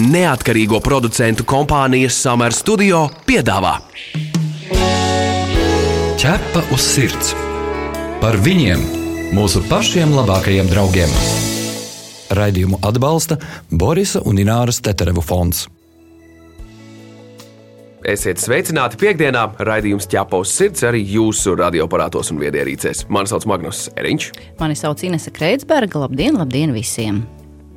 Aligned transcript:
neatkarīgo 0.00 0.80
producentu 0.80 1.44
kompānijas 1.48 2.16
Summer 2.24 2.54
Studio 2.56 3.06
piedāvā 3.28 3.76
Ķepa 6.20 6.60
uz 6.74 6.84
sirds 6.84 7.30
par 8.20 8.36
viņiem, 8.44 8.82
mūsu 9.32 9.62
pašiem 9.70 10.10
labākajiem 10.12 10.68
draugiem. 10.68 11.14
Raidījumu 12.36 12.76
atbalsta 12.84 13.38
Borisa 13.72 14.20
un 14.28 14.36
Ināras 14.42 14.82
Teterevu 14.84 15.24
fonds. 15.24 15.64
Esiet 18.04 18.44
sveicināti 18.44 19.00
piekdienā. 19.00 19.46
Raidījums 19.64 20.12
ķepaus 20.12 20.52
sirds 20.60 20.84
arī 20.84 21.06
jūsu 21.08 21.56
radioaparātos 21.56 22.34
un 22.36 22.44
viedierīcēs. 22.44 23.06
Mani 23.08 23.32
sauc 23.32 23.48
Magnus 23.48 23.86
Eriņš. 23.96 24.30
Mani 24.60 24.76
sauc 24.76 25.08
Inese 25.08 25.32
Kreitsberga. 25.32 26.04
Labdien, 26.04 26.36
labdien 26.36 26.76
visiem! 26.76 27.24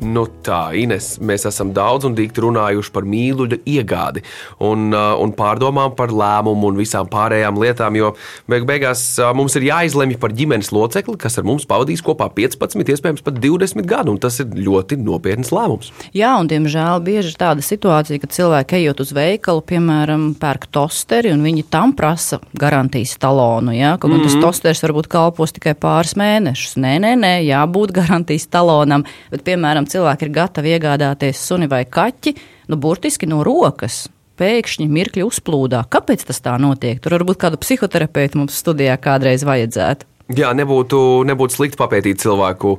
Nu 0.04 0.26
tā, 0.44 0.74
Ines, 0.76 1.16
mēs 1.24 1.46
esam 1.48 1.72
daudz 1.76 2.08
un 2.08 2.16
dikti 2.18 2.44
runājuši 2.44 2.92
par 2.94 3.06
mīluļa 3.08 3.60
iegādi 3.70 4.24
un, 4.64 4.90
uh, 4.92 5.14
un 5.22 5.32
pārdomām 5.38 5.94
par 5.96 6.12
lēmumu 6.12 6.72
un 6.72 6.80
visām 6.80 7.08
pārējām 7.12 7.60
lietām, 7.62 7.96
jo 7.96 8.12
beig 8.52 8.66
beigās 8.68 9.04
uh, 9.22 9.32
mums 9.38 9.56
ir 9.56 9.68
jāizlemj 9.70 10.18
par 10.20 10.36
ģimenes 10.36 10.74
locekli, 10.76 11.16
kas 11.22 11.40
ar 11.40 11.48
mums 11.48 11.68
pavadīs 11.70 12.04
kopā 12.04 12.28
15, 12.36 12.84
iespējams 12.84 13.24
pat 13.24 13.40
20 13.44 13.88
gadu, 13.88 14.16
un 14.16 14.20
tas 14.22 14.42
ir 14.44 14.52
ļoti 14.52 14.98
nopietns 15.00 15.54
lēmums. 15.56 15.94
Jā, 16.16 16.34
un 16.42 16.52
diemžēl 16.52 17.04
bieži 17.06 17.32
ir 17.32 17.40
tāda 17.40 17.64
situācija, 17.64 18.20
ka 18.20 18.32
cilvēki 18.34 18.82
ejot 18.82 19.06
uz 19.06 19.16
veikalu, 19.16 19.64
piemēram, 19.72 20.28
pērk 20.42 20.68
tosteri, 20.74 21.32
un 21.32 21.46
viņi 21.46 21.66
tam 21.72 21.96
prasa 21.96 22.42
garantijas 22.60 23.16
talonu. 23.22 23.72
Ja? 23.78 23.96
Kaut 23.98 24.12
gan 24.12 24.20
mm 24.20 24.26
-hmm. 24.26 24.28
tas 24.28 24.36
mhm. 24.36 24.44
tosteris 24.44 24.84
varbūt 24.84 25.08
kalpos 25.08 25.56
tikai 25.56 25.76
pāris 25.80 26.18
mēnešus. 26.20 26.76
Nē, 26.76 26.98
nē, 27.00 27.16
nē, 27.24 27.34
jābūt 27.48 27.96
garantijas 27.96 28.48
talonam, 28.48 29.06
bet, 29.32 29.44
piemēram, 29.48 29.88
cilvēki 29.94 30.28
ir 30.28 30.34
gatavi 30.36 30.74
iegādāties 30.76 31.42
suni 31.48 31.70
vai 31.72 31.84
kaķi, 31.86 32.36
nu, 32.72 32.80
burtiski 32.82 33.30
no 33.30 33.44
rokas. 33.46 34.08
Pēkšņi 34.40 34.88
mirkļi 34.90 35.26
uzplūdā. 35.28 35.84
Kāpēc 35.94 36.26
tas 36.26 36.42
tā 36.42 36.56
notiek? 36.62 36.98
Tur 37.02 37.14
varbūt 37.20 37.38
kādu 37.44 37.60
psihoterapeitu 37.62 38.42
mums 38.42 38.58
studijā 38.58 38.96
kādreiz 39.02 39.46
vajadzētu. 39.46 40.10
Jā, 40.34 40.54
nebūtu, 40.58 40.98
nebūtu 41.30 41.58
slikti 41.58 41.78
papētīt 41.78 42.22
cilvēku 42.24 42.78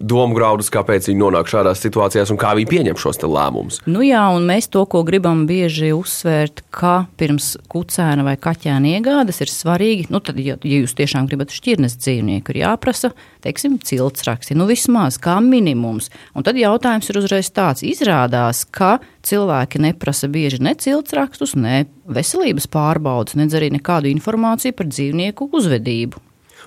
domu 0.00 0.36
graudus, 0.36 0.68
kāpēc 0.72 1.08
viņi 1.08 1.20
nonāk 1.20 1.48
šādās 1.50 1.80
situācijās 1.82 2.32
un 2.32 2.38
kā 2.40 2.52
viņi 2.56 2.68
pieņem 2.70 2.98
šos 3.00 3.20
lēmumus. 3.22 3.80
Nu 3.88 4.04
jā, 4.04 4.22
un 4.34 4.46
mēs 4.48 4.68
to, 4.72 4.84
ko 4.90 5.02
gribam 5.06 5.44
bieži 5.48 5.92
uzsvērt, 5.96 6.62
ka 6.74 7.06
pirms 7.20 7.54
kucēna 7.72 8.26
vai 8.26 8.36
kaķēna 8.40 8.96
iegādes 8.96 9.40
ir 9.44 9.52
svarīgi, 9.52 10.08
nu 10.12 10.20
tad, 10.24 10.40
ja, 10.42 10.58
ja 10.60 10.82
jūs 10.82 10.96
tiešām 10.98 11.28
gribat 11.30 11.54
šķirnes 11.54 11.98
dzīvnieku, 12.00 12.52
ir 12.52 12.62
jāprasa, 12.64 13.12
teiksim, 13.44 13.78
cilts 13.82 14.26
raksti, 14.28 14.56
nu 14.58 14.68
vismaz 14.68 15.20
kā 15.22 15.38
minimums. 15.44 16.10
Un 16.36 16.46
tad 16.46 16.60
jautājums 16.60 17.10
ir 17.10 17.20
uzreiz 17.22 17.50
tāds, 17.54 17.84
izrādās, 17.86 18.64
ka 18.68 18.98
cilvēki 19.26 19.82
neprasa 19.82 20.30
bieži 20.30 20.62
ne 20.62 20.76
cilts 20.78 21.16
rakstus, 21.16 21.56
ne 21.58 21.86
veselības 22.06 22.68
pārbaudas, 22.70 23.36
nedz 23.38 23.56
arī 23.58 23.72
nekādu 23.74 24.10
informāciju 24.12 24.76
par 24.76 24.90
dzīvnieku 24.92 25.50
uzvedību. 25.56 26.22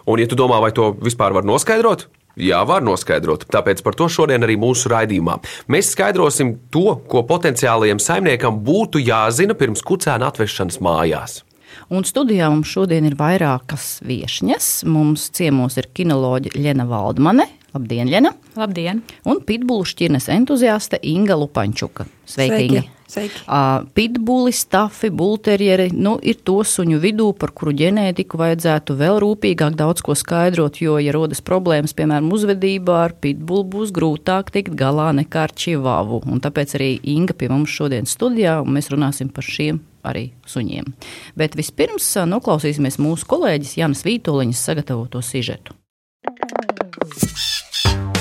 Un, 0.10 0.22
ja 0.22 0.30
tu 0.30 0.38
domā, 0.40 0.58
vai 0.64 0.72
to 0.74 0.90
vispār 1.04 1.36
var 1.36 1.46
noskaidrot, 1.46 2.08
Jā, 2.40 2.62
var 2.68 2.84
noskaidrot. 2.86 3.48
Tāpēc 3.52 3.82
par 3.84 3.98
to 4.00 4.08
šodien 4.12 4.46
arī 4.46 4.56
mūsu 4.60 4.92
raidījumā. 4.94 5.40
Mēs 5.72 5.94
skaidrosim 5.96 6.56
to, 6.72 7.00
ko 7.10 7.26
potenciālajiem 7.28 8.00
saimniekam 8.00 8.62
būtu 8.64 9.02
jāzina 9.04 9.58
pirms 9.58 9.84
kucēna 9.86 10.30
atvešanas 10.32 10.80
mājās. 10.86 11.42
Un 11.90 12.06
studijā 12.06 12.50
mums 12.54 12.70
šodien 12.70 13.08
ir 13.10 13.18
vairākas 13.20 14.00
viesņas. 14.06 14.70
Mums 14.90 15.30
ciemos 15.36 15.78
ir 15.82 15.90
kinoloģija 15.94 16.62
Lena 16.62 16.86
Valdmane. 16.90 17.50
Labdien, 17.74 18.10
Lena! 18.10 18.32
Labdien! 18.58 19.04
Un 19.30 19.44
pitbulu 19.46 19.86
šķirnes 19.86 20.30
entuziaste 20.34 20.98
Inga 21.06 21.38
Lupančuka. 21.38 22.08
Sveika, 22.26 22.56
Sveiki. 22.56 22.80
Inga! 22.80 22.88
Sveiki. 23.10 23.42
Uh, 23.50 23.88
pitbuli, 23.94 24.52
stafi, 24.54 25.10
bulterjeri 25.10 25.88
nu, 25.94 26.16
ir 26.22 26.38
to 26.46 26.60
suņu 26.66 27.00
vidū, 27.02 27.32
par 27.42 27.50
kuru 27.58 27.74
ģenētiku 27.78 28.38
vajadzētu 28.38 28.94
vēl 29.00 29.18
rūpīgāk 29.24 29.78
daudz 29.78 30.04
ko 30.06 30.14
skaidrot, 30.18 30.78
jo, 30.82 31.00
ja 31.02 31.14
rodas 31.16 31.42
problēmas, 31.46 31.96
piemēram, 31.98 32.30
uzvedībā 32.34 33.00
ar 33.08 33.16
pitbulu, 33.22 33.66
būs 33.74 33.94
grūtāk 33.96 34.54
tikt 34.54 34.78
galā 34.78 35.10
nekā 35.18 35.48
ar 35.48 35.56
čivavu. 35.58 36.22
Un 36.30 36.42
tāpēc 36.46 36.78
arī 36.78 36.92
Inga 37.16 37.34
pie 37.34 37.50
mums 37.50 37.74
šodien 37.74 38.06
studijā, 38.10 38.60
un 38.62 38.78
mēs 38.78 38.92
runāsim 38.94 39.34
par 39.34 39.46
šiem 39.46 39.82
arī 40.06 40.30
suņiem. 40.50 40.94
Bet 41.38 41.58
vispirms 41.58 42.14
noklausīsimies 42.30 43.02
mūsu 43.02 43.26
kolēģis 43.30 43.78
Jānis 43.82 44.06
Vītoliņas 44.06 44.66
sagatavoto 44.70 45.26
sižetu. 45.26 45.74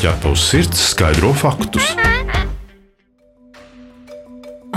Ja 0.03 0.13
tavs 0.23 0.45
sirds 0.51 0.79
skaidro 0.93 1.33
faktus, 1.35 1.83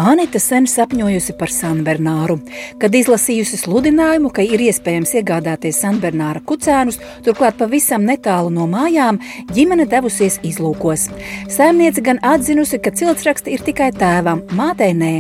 Anita 0.02 0.40
sen 0.42 0.66
sapņojusi 0.66 1.36
par 1.38 1.52
Sanbernāru. 1.54 2.40
Kad 2.82 2.96
izlasījusi 2.98 3.60
sludinājumu, 3.60 4.31
ka 4.34 4.42
ir 4.42 4.64
iespējams 4.66 5.14
iegādāties 5.20 5.78
Sanbernāra 5.84 6.42
kucēnus, 6.48 6.98
turklāt 7.22 7.60
pavisam 7.60 8.08
netālu 8.08 8.50
no 8.56 8.66
mājām, 8.72 9.20
ģimene 9.54 9.86
devusies 9.92 10.40
izlūkos. 10.48 11.10
Saimniece 11.54 12.02
gan 12.02 12.22
atzinusi, 12.26 12.80
ka 12.81 12.90
ciltsraksti 12.90 13.54
ir 13.54 13.66
tikai 13.68 13.92
tēvam, 13.94 14.42
mātei 14.58 14.96
nē. 14.98 15.12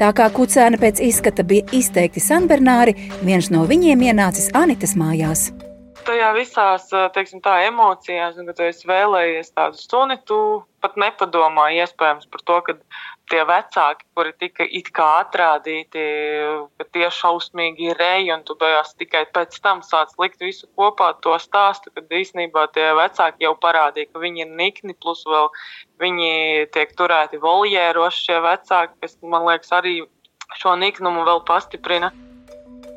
Tā 0.00 0.10
kā 0.18 0.26
kucēna 0.34 0.82
pēc 0.82 1.04
izskata 1.12 1.46
bija 1.46 1.68
izteikti 1.70 2.24
Sanbernāri, 2.24 2.96
viens 3.22 3.52
no 3.54 3.62
viņiem 3.70 4.08
ienācis 4.08 4.50
Anitas 4.58 4.98
mājās 4.98 5.52
tajā 6.06 6.28
visās 6.36 6.86
teiksim, 7.14 7.40
tā, 7.44 7.58
emocijās, 7.68 8.38
un 8.38 8.48
kad 8.50 8.60
esi 8.66 8.88
vēlējies 8.88 9.52
tādu 9.56 9.80
suni, 9.80 10.16
tu 10.28 10.38
pat 10.84 10.98
nepadomā 11.00 11.70
iespējams 11.80 12.28
par 12.32 12.42
to, 12.48 12.56
ka 12.66 12.74
tie 13.32 13.40
vecāki, 13.48 14.04
kuri 14.16 14.34
tika 14.40 14.66
it 14.68 14.90
kā 14.96 15.06
atrādīti, 15.22 16.02
ka 16.78 16.86
tie 16.92 17.08
šausmīgi 17.18 17.88
ir 17.90 18.00
reji, 18.00 18.32
un 18.34 18.44
tu 18.44 18.56
beigās 18.60 18.92
tikai 19.00 19.24
pēc 19.34 19.56
tam 19.64 19.80
sāc 19.86 20.12
likt 20.20 20.44
visu 20.44 20.68
kopā 20.76 21.14
to 21.24 21.36
stāstu, 21.40 21.92
kad 21.94 22.12
īstenībā 22.20 22.66
tie 22.76 22.90
vecāki 22.98 23.46
jau 23.46 23.54
parādīja, 23.60 24.12
ka 24.12 24.24
viņi 24.24 24.44
ir 24.44 24.52
nikni, 24.60 24.96
plus 25.00 25.24
vēl 25.28 25.48
viņi 26.04 26.68
tiek 26.76 26.92
turēti 26.98 27.40
voljēros 27.40 28.20
šie 28.26 28.42
vecāki, 28.44 29.00
kas, 29.00 29.16
man 29.22 29.48
liekas, 29.48 29.72
arī 29.72 30.02
šo 30.60 30.76
niknumu 30.80 31.24
vēl 31.24 31.44
pastiprina. 31.48 32.12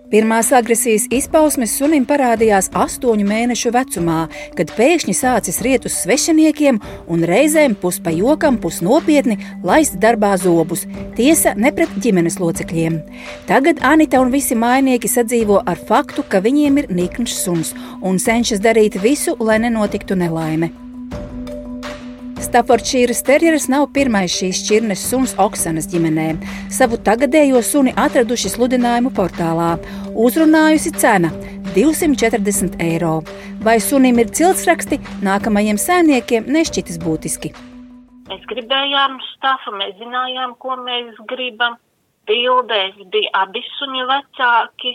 Pirmās 0.07 0.53
agresijas 0.55 1.03
izpausmes 1.11 1.73
sunim 1.75 2.05
parādījās 2.07 2.69
astoņu 2.79 3.25
mēnešu 3.27 3.73
vecumā, 3.75 4.21
kad 4.55 4.71
pēkšņi 4.77 5.15
sācis 5.17 5.59
riet 5.65 5.83
uz 5.89 5.97
svešiniekiem 5.99 6.79
un 7.11 7.27
reizēm 7.27 7.75
pus 7.75 7.99
pa 7.99 8.13
jokam, 8.15 8.55
pus 8.55 8.79
nopietni 8.85 9.35
laist 9.67 9.99
darbā 9.99 10.31
zobus. 10.39 10.85
Tiesa 11.19 11.57
ne 11.59 11.73
pret 11.75 11.91
ģimenes 11.99 12.39
locekļiem. 12.39 13.01
Tagad 13.51 13.83
Anita 13.83 14.23
un 14.23 14.31
visi 14.31 14.55
mājnieki 14.55 15.11
sadzīvo 15.11 15.59
ar 15.67 15.75
faktu, 15.91 16.23
ka 16.23 16.39
viņiem 16.39 16.83
ir 16.85 16.91
nikns 17.03 17.35
suns 17.43 17.75
un 17.99 18.15
cenšas 18.15 18.63
darīt 18.63 18.95
visu, 19.03 19.35
lai 19.43 19.59
nenotiktu 19.59 20.15
nelaime. 20.15 20.86
Staffordšīras 22.37 23.23
terjeris 23.25 23.63
nav 23.71 23.87
pirmais 23.95 24.29
šīs 24.29 24.59
šķirnes 24.61 25.01
suns 25.09 25.31
Oksanas 25.41 25.87
ģimenē. 25.89 26.27
Savu 26.73 26.99
tagadējo 27.01 27.63
suni 27.65 27.93
atraduši 27.97 28.51
sludinājumu 28.53 29.09
portālā. 29.17 29.71
Uzrunājusi 30.25 30.93
cena- 31.01 31.31
240 31.77 32.77
eiro. 32.77 33.23
Vai 33.65 33.79
sunim 33.79 34.19
ir 34.19 34.29
ciltsraksti, 34.29 35.01
nākamajiem 35.25 35.81
saimniekiem 35.81 36.45
nešķitis 36.45 37.01
būtiski. 37.01 37.53
Mēs 38.29 38.45
gribējām 38.53 39.17
stāstu, 39.33 39.73
mēs 39.81 39.97
zinājām, 39.97 40.57
ko 40.59 40.77
mēs 40.77 41.17
gribam. 41.33 41.77
Bildēs 42.27 42.95
bija 43.11 43.29
abi 43.33 43.65
suņi 43.79 44.07
vecāki. 44.13 44.93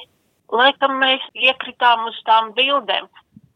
Laikam 0.52 0.98
mēs 1.02 1.22
iekritām 1.34 2.06
uz 2.06 2.16
tām 2.24 2.54
bildēm. 2.54 3.08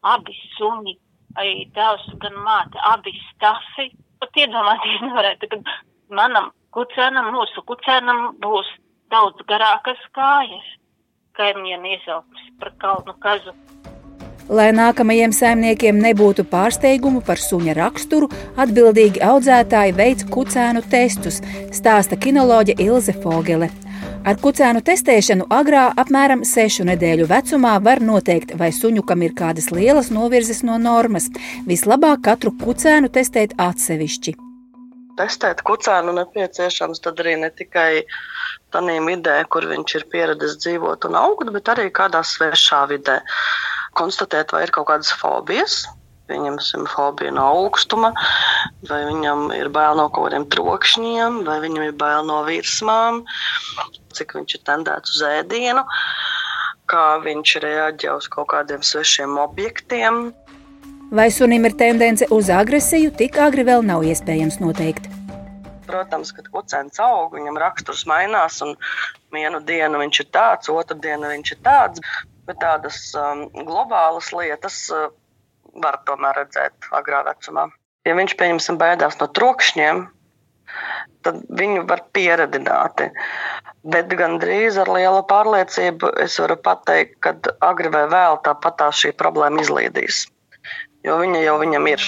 Abi 0.03 0.35
suņi 0.59 0.99
arī 1.41 1.67
tēvs, 1.77 2.09
gan 2.23 2.41
māte, 2.47 2.81
abi 2.93 3.15
stafi. 3.31 3.91
Pat 4.21 4.41
iedomāties 4.41 5.03
nevarētu, 5.05 5.51
ka 5.53 5.61
manam 6.17 6.51
kucēnam, 6.75 7.33
mūsu 7.37 7.65
kucēnam 7.69 8.35
būs 8.43 8.69
daudz 9.13 9.45
garākas 9.49 10.01
kājas. 10.17 10.75
Kaimiņiem 11.37 11.85
iesauks 11.93 12.51
par 12.61 12.73
kalnu 12.81 13.17
kazu. 13.21 13.53
Lai 14.49 14.69
nākamajiem 14.71 15.33
saimniekiem 15.35 15.99
nebūtu 15.99 16.45
pārsteigumu 16.47 17.21
par 17.27 17.41
suņa 17.43 17.75
raksturu, 17.77 18.29
atbildīgi 18.63 19.25
audzētāji 19.27 19.97
veic 19.99 20.23
kucēnu 20.31 20.85
testus, 20.93 21.41
stāsta 21.75 22.17
kinoloģe 22.17 22.79
Ilze 22.87 23.17
Fogele. 23.25 23.73
Ar 24.27 24.35
kucēnu 24.43 24.81
testēšanu 24.83 25.45
agrā, 25.55 25.85
apmēram 26.03 26.41
6 26.43 26.83
nedēļu 26.89 27.29
vecumā, 27.31 27.77
var 27.79 28.01
noteikt, 28.03 28.57
vai 28.59 28.73
suņukam 28.75 29.21
ir 29.23 29.37
kādas 29.39 29.69
lielas 29.71 30.09
novirzes 30.11 30.65
no 30.67 30.81
normas. 30.83 31.29
Vislabāk 31.69 32.25
katru 32.27 32.51
kucēnu 32.59 33.07
testēt 33.15 33.55
atsevišķi. 33.63 34.35
Testēt 35.21 35.63
kucēnu 35.69 36.17
nepieciešams 36.19 37.07
arī 37.13 37.37
ne 37.45 37.53
tikai 37.55 38.03
tādā 38.75 38.99
vidē, 39.07 39.37
kur 39.47 39.69
viņš 39.71 39.95
ir 40.01 40.09
pieradis 40.11 40.59
dzīvot 40.59 41.07
un 41.07 41.21
augt, 41.23 41.55
bet 41.55 41.71
arī 41.77 41.87
kādā 41.95 42.25
svešā 42.27 42.83
vidē. 42.91 43.21
Konstatēt, 43.95 44.51
vai 44.51 44.67
ir 44.67 44.75
kaut 44.75 44.91
kādas 44.91 45.15
fobijas, 45.23 45.85
pieņemsim, 46.31 46.87
fobija 46.91 47.33
no 47.35 47.45
augstuma, 47.55 48.13
vai 48.91 49.03
viņam 49.09 49.51
ir 49.57 49.71
bail 49.75 49.99
no 49.99 50.09
kaut 50.11 50.31
kādiem 50.31 50.47
trokšņiem, 50.53 51.43
vai 51.47 51.59
viņam 51.65 51.89
ir 51.89 51.97
bail 51.99 52.27
no 52.29 52.43
virsmām, 52.49 53.23
cik 54.17 54.37
viņš 54.39 54.59
ir 54.59 54.65
tendēts 54.69 55.17
uz 55.17 55.25
ēdienu, 55.29 55.85
kā 56.91 57.07
viņš 57.25 57.57
reaģē 57.65 58.15
uz 58.17 58.29
kaut 58.33 58.51
kādiem 58.55 58.85
svešiem 58.87 59.39
objektiem. 59.43 60.31
Vai 61.15 61.29
sunim 61.31 61.67
ir 61.69 61.77
tendence 61.79 62.27
uz 62.35 62.51
agresiju, 62.51 63.13
tik 63.15 63.39
agri 63.39 63.63
vēl 63.67 63.85
nav 63.87 64.03
iespējams 64.07 64.59
noteikt. 64.63 65.07
Protams, 65.87 66.33
kad 66.35 66.49
kucēns 66.51 66.99
aug, 66.99 67.37
viņam 67.37 67.61
raksturs 67.63 68.03
mainās, 68.11 68.59
un 68.67 68.75
vienu 69.35 69.61
dienu 69.63 70.01
viņš 70.03 70.25
ir 70.25 70.29
tāds, 70.35 70.71
otru 70.73 70.99
dienu 70.99 71.31
viņš 71.31 71.53
ir 71.55 71.61
tāds. 71.63 72.03
Bet 72.47 72.59
tādas 72.63 72.99
um, 73.19 73.47
globālas 73.67 74.33
lietas 74.35 74.81
uh, 74.95 75.09
var 75.83 76.01
tomēr 76.09 76.43
redzēt 76.43 76.91
agrā 76.97 77.23
vecumā. 77.27 77.69
Ja 78.07 78.15
viņš, 78.19 78.37
pieņemsim, 78.39 78.79
baidās 78.79 79.19
no 79.21 79.27
trokšņiem, 79.39 80.05
tad 81.27 81.41
viņu 81.59 81.87
var 81.91 82.05
pieredzināt. 82.15 83.03
Bet 83.87 84.13
gandrīz 84.19 84.79
ar 84.83 84.91
lielu 84.91 85.23
pārliecību 85.31 86.13
es 86.23 86.39
varu 86.43 86.59
pateikt, 86.69 87.19
ka 87.23 87.35
agri 87.67 87.91
vai 87.95 88.07
vēl 88.11 88.41
tāpat 88.47 88.79
tā 88.83 88.91
šī 89.01 89.13
problēma 89.19 89.63
izlīdīs. 89.63 90.27
Jo 91.07 91.21
viņa 91.23 91.43
jau 91.45 91.59
viņam 91.63 91.91
ir. 91.91 92.07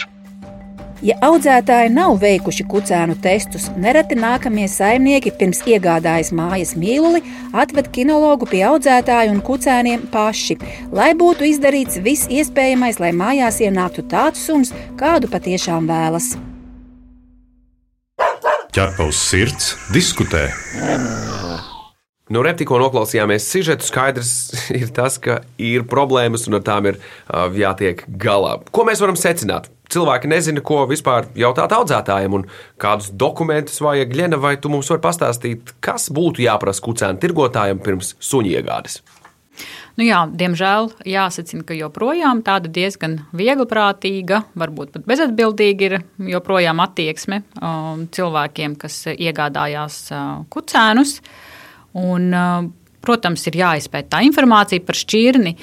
Ja 0.99 1.15
audzētāji 1.23 1.93
nav 1.95 2.17
veikuši 2.19 2.65
kucēnu 2.67 3.15
testus, 3.23 3.69
nereti 3.79 4.17
nākamie 4.19 4.65
saimnieki 4.67 5.31
pirms 5.39 5.61
iegādājas 5.71 6.33
mājas 6.35 6.73
mīluli 6.75 7.21
atved 7.55 7.93
kinologu 7.95 8.49
pie 8.51 8.65
audzētāju 8.67 9.37
un 9.37 9.39
kucēniem 9.47 10.09
paši, 10.11 10.59
lai 10.91 11.13
būtu 11.15 11.47
izdarīts 11.53 12.03
viss 12.03 12.27
iespējamais, 12.27 12.99
lai 12.99 13.13
mājās 13.15 13.61
ienāktu 13.63 14.09
tāds 14.11 14.43
suns, 14.43 14.75
kādu 14.99 15.31
patiešām 15.31 15.87
vēlas. 15.87 16.33
Ķerpa 18.75 19.07
uz 19.07 19.23
sirds, 19.23 19.77
diskutē. 19.95 20.49
Nu, 22.29 22.43
re, 22.45 22.53
tikko 22.59 22.77
noklausījāmies 22.83 23.47
sižetu. 23.49 23.87
Skaidrs 23.87 24.33
ir 24.83 24.91
tas, 24.95 25.17
ka 25.23 25.41
ir 25.63 25.87
problēmas 25.89 26.51
un 26.51 26.59
ar 26.59 26.67
tām 26.67 26.91
ir 26.91 26.99
jātiek 27.55 28.03
galā. 28.21 28.59
Ko 28.75 28.85
mēs 28.85 29.01
varam 29.01 29.17
secināt? 29.17 29.71
Cilvēki 29.93 30.31
nezina, 30.31 30.63
ko 30.65 30.83
vispār 30.91 31.29
jautāt 31.39 31.73
audzētājiem, 31.77 32.41
un 32.41 32.49
kādus 32.81 33.13
dokumentus 33.13 33.81
vajag. 33.85 34.13
Gļena, 34.13 34.41
vai 34.41 34.57
tu 34.61 34.73
mums 34.73 34.91
vari 34.93 35.05
pastāstīt, 35.05 35.75
kas 35.85 36.09
būtu 36.15 36.45
jāprasa 36.45 36.85
kucēnu 36.85 37.23
tirgotājiem 37.23 37.83
pirms 37.85 38.15
suņu 38.21 38.57
iegādes? 38.59 39.01
Nu 39.99 40.07
jā, 40.07 40.21
diemžēl 40.31 40.93
jāsacina, 41.11 41.65
ka 41.67 41.75
joprojām 41.75 42.45
tāda 42.47 42.71
diezgan 42.71 43.17
viegliprātīga, 43.35 44.45
varbūt 44.59 44.93
pat 44.95 45.09
bezatbildīga 45.11 45.89
ir 45.89 45.97
joprojām 46.37 46.79
attieksme 46.85 47.41
um, 47.59 48.05
cilvēkiem, 48.15 48.77
kas 48.79 49.01
iegādājās 49.17 49.97
uh, 50.15 50.29
kucēnus. 50.55 51.17
Un, 51.99 52.29
uh, 52.31 52.69
Protams, 53.09 53.47
ir 53.49 53.57
jāizpēta 53.57 54.19
tā 54.19 54.19
informācija 54.27 54.85
par 54.85 54.99
šķirni, 54.99 55.55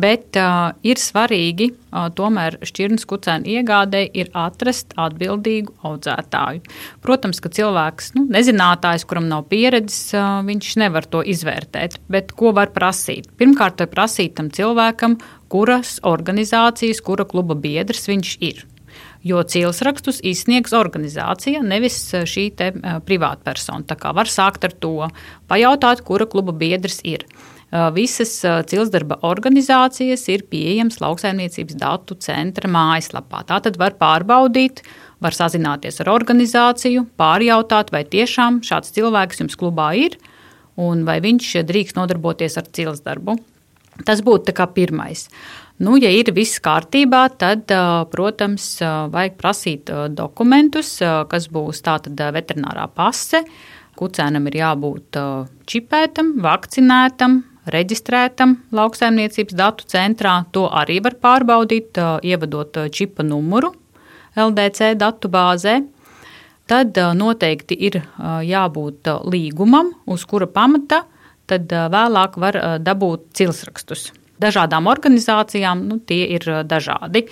bet 0.00 0.38
uh, 0.40 0.72
ir 0.88 0.96
svarīgi 0.96 1.66
uh, 1.74 2.06
tomēr 2.16 2.56
šķirnes 2.64 3.04
kucēnu 3.10 3.50
iegādēji 3.58 4.08
ir 4.22 4.32
atrast 4.32 4.96
atbildīgu 4.96 5.76
audzētāju. 5.84 6.64
Protams, 7.04 7.42
ka 7.44 7.52
cilvēks, 7.52 8.14
nu, 8.16 8.24
nezinātājs, 8.32 9.04
kuram 9.10 9.28
nav 9.28 9.44
pieredzes, 9.52 10.14
uh, 10.16 10.40
viņš 10.48 10.74
nevar 10.80 11.04
to 11.12 11.20
izvērtēt. 11.20 12.00
Bet 12.08 12.32
ko 12.32 12.56
var 12.56 12.72
prasīt? 12.72 13.28
Pirmkārt, 13.36 13.84
prasīt 13.92 14.38
tam 14.40 14.48
cilvēkam, 14.54 15.20
kuras 15.52 15.98
organizācijas, 16.08 17.04
kura 17.04 17.28
kluba 17.28 17.58
biedrs 17.58 18.08
viņš 18.08 18.38
ir 18.40 18.64
jo 19.24 19.40
cīlsrakstus 19.40 20.20
izsniegs 20.26 20.74
organizācija, 20.76 21.62
nevis 21.64 21.98
eh, 22.14 22.26
šī 22.28 22.48
te 22.58 22.70
eh, 22.74 23.00
privātpersona. 23.04 23.86
Tā 23.88 23.96
kā 24.00 24.12
var 24.16 24.30
sākt 24.30 24.66
ar 24.68 24.76
to, 24.76 25.08
pajautāt, 25.50 26.04
kura 26.06 26.28
kluba 26.30 26.54
biedrs 26.56 27.00
ir. 27.08 27.24
Eh, 27.24 27.88
visas 27.96 28.36
cilsdarba 28.70 29.18
organizācijas 29.26 30.26
ir 30.32 30.44
pieejamas 30.50 31.00
lauksaimniecības 31.04 31.80
datu 31.80 32.18
centra 32.20 32.70
mājaslapā. 32.70 33.44
Tā 33.48 33.62
tad 33.64 33.80
var 33.80 33.96
pārbaudīt, 34.00 34.84
var 35.24 35.36
sazināties 35.36 36.02
ar 36.04 36.12
organizāciju, 36.12 37.08
pārjautāt, 37.18 37.94
vai 37.94 38.04
tiešām 38.04 38.60
šāds 38.66 38.92
cilvēks 38.94 39.40
jums 39.40 39.58
klubā 39.58 39.94
ir 39.96 40.20
un 40.80 41.04
vai 41.06 41.20
viņš 41.22 41.52
drīkst 41.64 41.96
nodarboties 41.96 42.58
ar 42.58 42.68
cilsdarbu. 42.76 43.38
Tas 44.02 44.24
būtu 44.26 44.50
pirmais. 44.74 45.28
Nu, 45.82 45.96
ja 45.98 46.06
ir 46.14 46.28
viss 46.30 46.60
kārtībā, 46.62 47.24
tad, 47.34 47.72
protams, 48.12 48.76
vajag 49.10 49.34
prasīt 49.40 49.90
dokumentus, 50.14 51.00
kas 51.02 51.48
būs 51.50 51.82
tātad 51.82 52.20
veterinārā 52.36 52.86
pase. 52.94 53.42
Kucēnam 53.98 54.46
ir 54.50 54.60
jābūt 54.60 55.18
čipētam, 55.70 56.36
vakcinētam, 56.46 57.40
reģistrētam 57.74 58.54
lauksaimniecības 58.74 59.58
datu 59.58 59.90
centrā. 59.90 60.36
To 60.54 60.68
arī 60.70 61.00
var 61.02 61.18
pārbaudīt, 61.18 61.98
ievadot 62.22 62.84
čipa 62.94 63.26
numuru 63.26 63.74
LDC 64.38 64.94
datu 65.00 65.30
bāzē. 65.30 65.80
Tad 66.70 66.96
noteikti 67.18 67.76
ir 67.90 67.98
jābūt 68.46 69.10
līgumam, 69.26 69.90
uz 70.06 70.22
kura 70.22 70.46
pamata 70.46 71.02
tad 71.50 71.66
vēlāk 71.68 72.38
var 72.40 72.62
dabūt 72.80 73.34
cilsrakstus 73.36 74.12
dažādām 74.44 74.90
organizācijām, 74.92 75.86
nu, 75.88 76.00
tie 76.04 76.24
ir 76.36 76.46
dažādi 76.68 77.26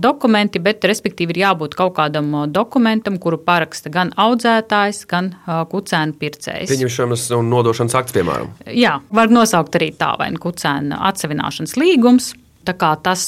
dokumenti, 0.00 0.60
bet 0.62 0.84
respektīvi 0.88 1.34
ir 1.34 1.42
jābūt 1.42 1.74
kaut 1.76 1.96
kādam 1.98 2.30
dokumentam, 2.48 3.18
kuru 3.20 3.36
paraksta 3.44 3.92
gan 3.92 4.12
audzētājs, 4.16 5.02
gan 5.10 5.34
kucēna 5.44 6.16
pircējs. 6.16 6.70
Pieņemšanas 6.72 7.26
un 7.36 7.52
nodošanas 7.52 7.98
akts, 8.00 8.16
piemēram. 8.16 8.54
Jā, 8.72 8.96
var 9.12 9.32
nosaukt 9.32 9.76
arī 9.76 9.90
tā 9.98 10.14
vai 10.16 10.30
nu 10.32 10.40
kucēna 10.40 11.02
atsevināšanas 11.10 11.76
līgums. 11.76 12.32
Tas, 12.74 13.24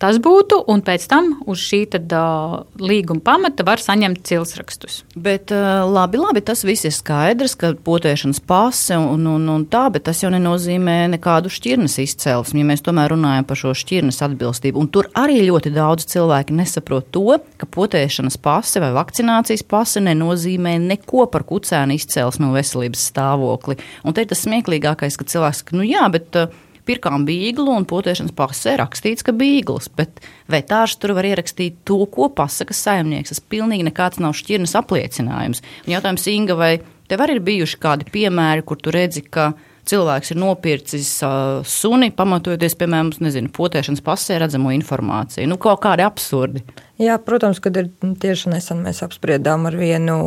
tas 0.00 0.18
būtu, 0.22 0.62
un 0.70 0.82
pēc 0.84 1.04
tam 1.10 1.30
uz 1.50 1.60
šī 1.60 1.82
tad, 1.92 2.12
uh, 2.14 2.62
līguma 2.80 3.20
pamata 3.24 3.66
var 3.66 3.82
saņemt 3.82 4.22
cilsrakstus. 4.28 5.02
Bet 5.18 5.52
uh, 5.54 5.84
labi, 5.88 6.20
labi, 6.20 6.42
tas 6.44 6.64
viss 6.66 6.86
ir 6.88 6.94
skaidrs, 6.94 7.56
ka 7.58 7.74
potēšanas 7.84 8.40
pase 8.48 8.96
un, 8.98 9.26
un, 9.28 9.44
un 9.52 9.66
tā, 9.70 9.86
bet 9.92 10.06
tas 10.08 10.22
jau 10.22 10.30
nenozīmē 10.32 10.96
nekādu 11.14 11.52
šķirnes 11.52 11.98
izcelsmi, 12.04 12.62
ja 12.62 12.70
mēs 12.70 12.84
tomēr 12.86 13.12
runājam 13.14 13.48
par 13.48 13.60
šo 13.60 13.74
šķirnes 13.76 14.22
atbilstību. 14.28 14.80
Un 14.80 14.90
tur 14.92 15.10
arī 15.18 15.40
ļoti 15.46 15.72
daudz 15.74 16.08
cilvēki 16.12 16.56
nesaprot 16.58 17.10
to, 17.14 17.38
ka 17.60 17.68
potēšanas 17.68 18.38
pase 18.42 18.82
vai 18.82 18.92
vakcinācijas 18.96 19.66
pase 19.68 20.02
nenozīmē 20.04 20.78
neko 20.86 21.26
par 21.32 21.44
kucēnu 21.48 21.98
izcelsmi 21.98 22.48
un 22.48 22.56
veselības 22.56 23.08
stāvokli. 23.12 23.78
Un 24.06 24.16
te 24.16 24.24
ir 24.24 24.30
tas 24.30 24.44
smieklīgākais, 24.46 25.18
ka 25.18 25.28
cilvēks 25.28 25.62
saka, 25.62 25.76
nu 25.78 25.86
jā, 25.86 26.06
bet 26.12 26.38
uh, 26.38 26.52
pirkām 26.88 27.26
bīglu 27.28 27.74
un 27.76 27.86
potēšanas 27.88 28.34
pasē 28.36 28.76
rakstīts, 28.80 29.24
ka 29.26 29.34
bīgls, 29.36 29.90
bet 29.98 30.22
vetārs 30.50 30.96
tur 31.00 31.14
var 31.18 31.28
ierakstīt 31.28 31.82
to, 31.88 32.00
ko 32.12 32.30
pasaka 32.34 32.76
saimnieks. 32.76 33.34
Tas 33.34 33.44
pilnīgi 33.44 33.86
nekāds 33.90 34.22
nav 34.22 34.36
šķirnes 34.38 34.76
apliecinājums. 34.80 35.64
Un 35.86 35.96
jautājums 35.96 36.28
Inga, 36.32 36.58
vai 36.58 36.72
tev 37.10 37.24
arī 37.24 37.38
ir 37.38 37.44
bijuši 37.46 37.80
kādi 37.82 38.08
piemēri, 38.12 38.64
kur 38.68 38.80
tu 38.80 38.94
redzi, 38.94 39.24
ka 39.24 39.52
cilvēks 39.88 40.34
ir 40.34 40.40
nopircis 40.40 41.10
uh, 41.24 41.60
suni, 41.64 42.10
pamatojoties, 42.14 42.76
piemēram, 42.80 43.14
nezinu, 43.24 43.52
potēšanas 43.56 44.04
pasē 44.04 44.40
redzamo 44.42 44.72
informāciju. 44.76 45.48
Nu, 45.48 45.56
kaut 45.60 45.80
kādi 45.84 46.04
absurdi. 46.04 46.64
Jā, 47.00 47.16
protams, 47.24 47.62
kad 47.64 47.78
ir 47.80 47.88
tieši 48.02 48.52
nesen 48.52 48.82
mēs 48.84 49.00
apspriedām 49.06 49.64
ar 49.70 49.78
vienu, 49.80 50.18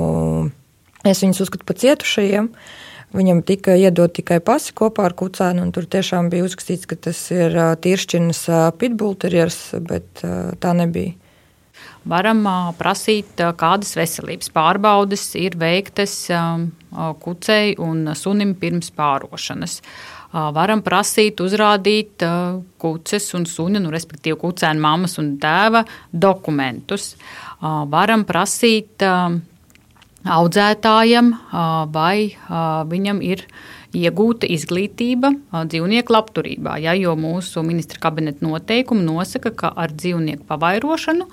es 1.06 1.22
viņus 1.22 1.44
uzskatu 1.46 1.68
par 1.68 1.78
cietušajiem. 1.84 2.50
Uh, 2.50 2.80
Viņam 3.12 3.42
tika 3.44 3.74
iedot 3.76 4.14
tikai 4.16 4.40
pasi 4.40 4.72
kopā 4.72 5.10
ar 5.10 5.16
kucēnu, 5.20 5.66
un 5.66 5.74
tur 5.76 5.84
tiešām 5.84 6.30
bija 6.32 6.46
uzskatīts, 6.48 6.88
ka 6.88 6.96
tas 7.10 7.20
ir 7.36 7.58
tīršķinas 7.84 8.46
pitbulterjers, 8.80 9.60
bet 9.84 10.24
tā 10.64 10.72
nebija. 10.78 11.18
Varam 12.08 12.46
prasīt, 12.80 13.44
kādas 13.60 13.92
veselības 14.00 14.50
pārbaudes 14.56 15.28
ir 15.38 15.58
veiktas 15.60 16.16
kucei 17.22 17.76
un 17.78 18.10
sunim 18.18 18.56
pirms 18.58 18.90
pārošanas. 18.96 19.82
Varam 20.32 20.80
prasīt, 20.82 21.44
uzrādīt 21.44 22.24
kuces 22.80 23.28
un 23.36 23.46
suņa, 23.46 23.84
nu, 23.84 23.92
respektīvi 23.92 24.40
kucēna 24.40 24.82
mammas 24.82 25.20
un 25.20 25.36
tēva 25.42 25.84
dokumentus. 26.10 27.18
Varam 27.62 28.24
prasīt 28.26 29.04
audzētājam, 30.28 31.34
vai 31.94 32.36
viņam 32.92 33.22
ir 33.26 33.46
iegūta 33.98 34.48
izglītība 34.48 35.34
dzīvnieku 35.52 36.14
labturībā. 36.16 36.78
Ja, 36.84 36.94
jo 36.96 37.16
mūsu 37.20 37.64
ministra 37.66 38.00
kabineta 38.04 38.46
noteikumi 38.46 39.04
nosaka, 39.04 39.52
ka 39.52 39.74
ar 39.76 39.92
dzīvnieku 39.92 40.48
pavairošanu 40.48 41.28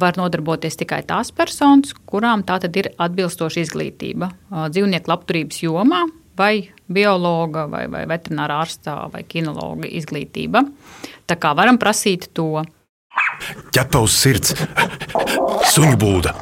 var 0.00 0.18
nodarboties 0.18 0.80
tikai 0.80 1.04
tās 1.06 1.30
personas, 1.30 1.94
kurām 2.10 2.42
tā 2.42 2.58
ir 2.74 2.90
atbilstoša 2.98 3.62
izglītība 3.62 4.32
dzīvnieku 4.50 5.10
labturības 5.12 5.62
jomā. 5.62 6.04
Vai 6.34 6.72
biologa, 6.90 7.68
vai, 7.70 7.84
vai 7.86 8.00
veterinārā 8.10 8.56
ārstā, 8.64 8.96
vai 9.12 9.20
kinologa 9.22 9.86
izglītība. 9.86 10.64
Tā 11.30 11.36
kā 11.38 11.54
varam 11.54 11.78
prasīt 11.78 12.26
to. 12.34 12.64
ķepa 13.70 14.02
uz 14.02 14.16
sirds, 14.18 14.56
suņu 15.70 15.94
būda. 16.02 16.34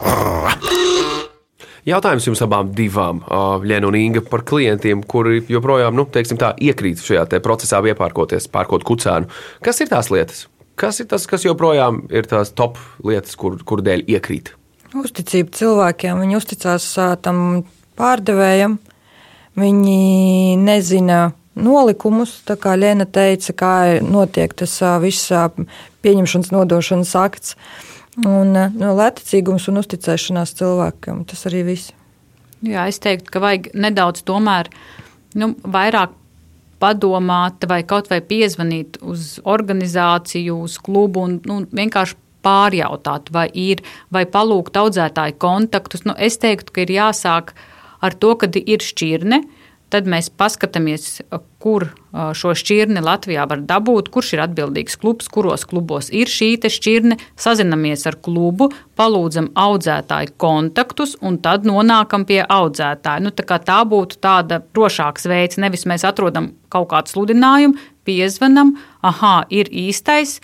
Jautājums 1.83 2.29
jums 2.29 2.41
abām 2.45 2.69
divām, 2.79 3.25
Lēna 3.67 3.89
un 3.89 3.97
Inga, 3.99 4.21
par 4.23 4.45
klientiem, 4.47 5.01
kuri 5.03 5.41
joprojām, 5.51 5.97
nu, 5.99 6.05
tā, 6.07 6.53
iekrīt 6.63 7.03
šajā 7.03 7.41
procesā, 7.43 7.81
iepārkoties, 7.91 8.47
pērkot 8.55 8.87
kucēnu. 8.87 9.27
Kas 9.67 9.83
ir 9.83 9.91
tās 9.91 10.13
lietas? 10.15 10.45
Kas 10.79 11.03
ir 11.03 11.09
tas, 11.11 11.27
kas 11.27 11.43
joprojām 11.43 12.05
ir 12.15 12.29
tās 12.31 12.55
top 12.55 12.79
lietas, 13.03 13.35
kur, 13.35 13.59
kur 13.67 13.83
dēļ 13.83 14.07
iekrīt? 14.15 14.55
Uzticība 14.95 15.51
cilvēkiem. 15.59 16.23
Viņi 16.23 16.39
uzticās 16.39 16.87
tam 17.25 17.65
pārdevējam. 17.99 18.79
Viņi 19.59 20.57
nezina 20.63 21.33
nolikumus, 21.59 22.39
tā 22.47 22.55
kā 22.63 22.77
Lēna 22.79 23.09
teica, 23.11 23.53
kā 23.59 23.75
notiek 24.07 24.55
tas 24.55 24.79
viss 25.03 25.35
pieņemšanas, 26.07 26.55
nodošanas 26.55 27.17
akts. 27.19 27.57
Un 28.21 28.53
no, 28.53 28.91
lētacīgums 28.99 29.71
un 29.73 29.81
uzticēšanās 29.81 30.53
cilvēkam 30.59 31.23
tas 31.29 31.47
arī 31.49 31.63
viss. 31.71 31.93
Jā, 32.63 32.85
es 32.91 33.01
teiktu, 33.03 33.33
ka 33.33 33.41
vajag 33.43 33.71
nedaudz 33.75 34.23
tomēr 34.29 34.69
nu, 35.41 35.55
vairāk 35.65 36.13
padomāt 36.83 37.65
vai 37.71 37.81
kaut 37.89 38.11
vai 38.11 38.21
piezvanīt 38.21 38.99
uz 39.01 39.39
organizāciju, 39.49 40.59
uz 40.67 40.77
klubu 40.83 41.25
un 41.25 41.39
nu, 41.49 41.63
vienkārši 41.73 42.19
pārjautāt, 42.43 43.31
vai 43.33 43.47
ir, 43.55 43.81
vai 44.13 44.27
palūgt 44.27 44.77
audzētāju 44.77 45.39
kontaktus. 45.43 46.05
Nu, 46.05 46.15
es 46.19 46.37
teiktu, 46.43 46.75
ka 46.75 46.85
ir 46.85 46.95
jāsāk 46.99 47.55
ar 48.03 48.17
to, 48.19 48.35
ka 48.37 48.51
ir 48.59 48.83
šķirne, 48.83 49.41
uh, 49.41 49.62
Tad 49.93 50.07
mēs 50.09 50.31
paskatāmies, 50.33 51.21
kur 51.61 51.85
šo 52.33 52.55
šķirni 52.57 53.03
Latvijā 53.05 53.45
var 53.49 53.61
dabūt, 53.69 54.09
kurš 54.15 54.31
ir 54.35 54.43
atbildīgs 54.47 54.97
klubs, 55.01 55.29
kuros 55.33 55.67
klubos 55.69 56.09
ir 56.09 56.31
šī 56.33 56.55
šķirne, 56.73 57.19
sazinamies 57.37 58.07
ar 58.09 58.17
klubu, 58.25 58.71
palūdzam 58.97 59.51
audzētāju 59.59 60.33
kontaktus 60.41 61.13
un 61.21 61.37
tad 61.45 61.69
nonākam 61.69 62.25
pie 62.29 62.41
audzētāja. 62.41 63.21
Nu, 63.25 63.35
tā, 63.37 63.59
tā 63.61 63.83
būtu 63.89 64.17
tāda 64.25 64.63
drošāks 64.73 65.29
veids, 65.29 65.61
nevis 65.61 65.85
mēs 65.85 66.07
atrodam 66.09 66.55
kaut 66.73 66.89
kādu 66.95 67.13
sludinājumu, 67.13 67.77
piezvanam, 68.09 68.79
ah, 69.05 69.45
ir 69.53 69.69
īstais, 69.69 70.39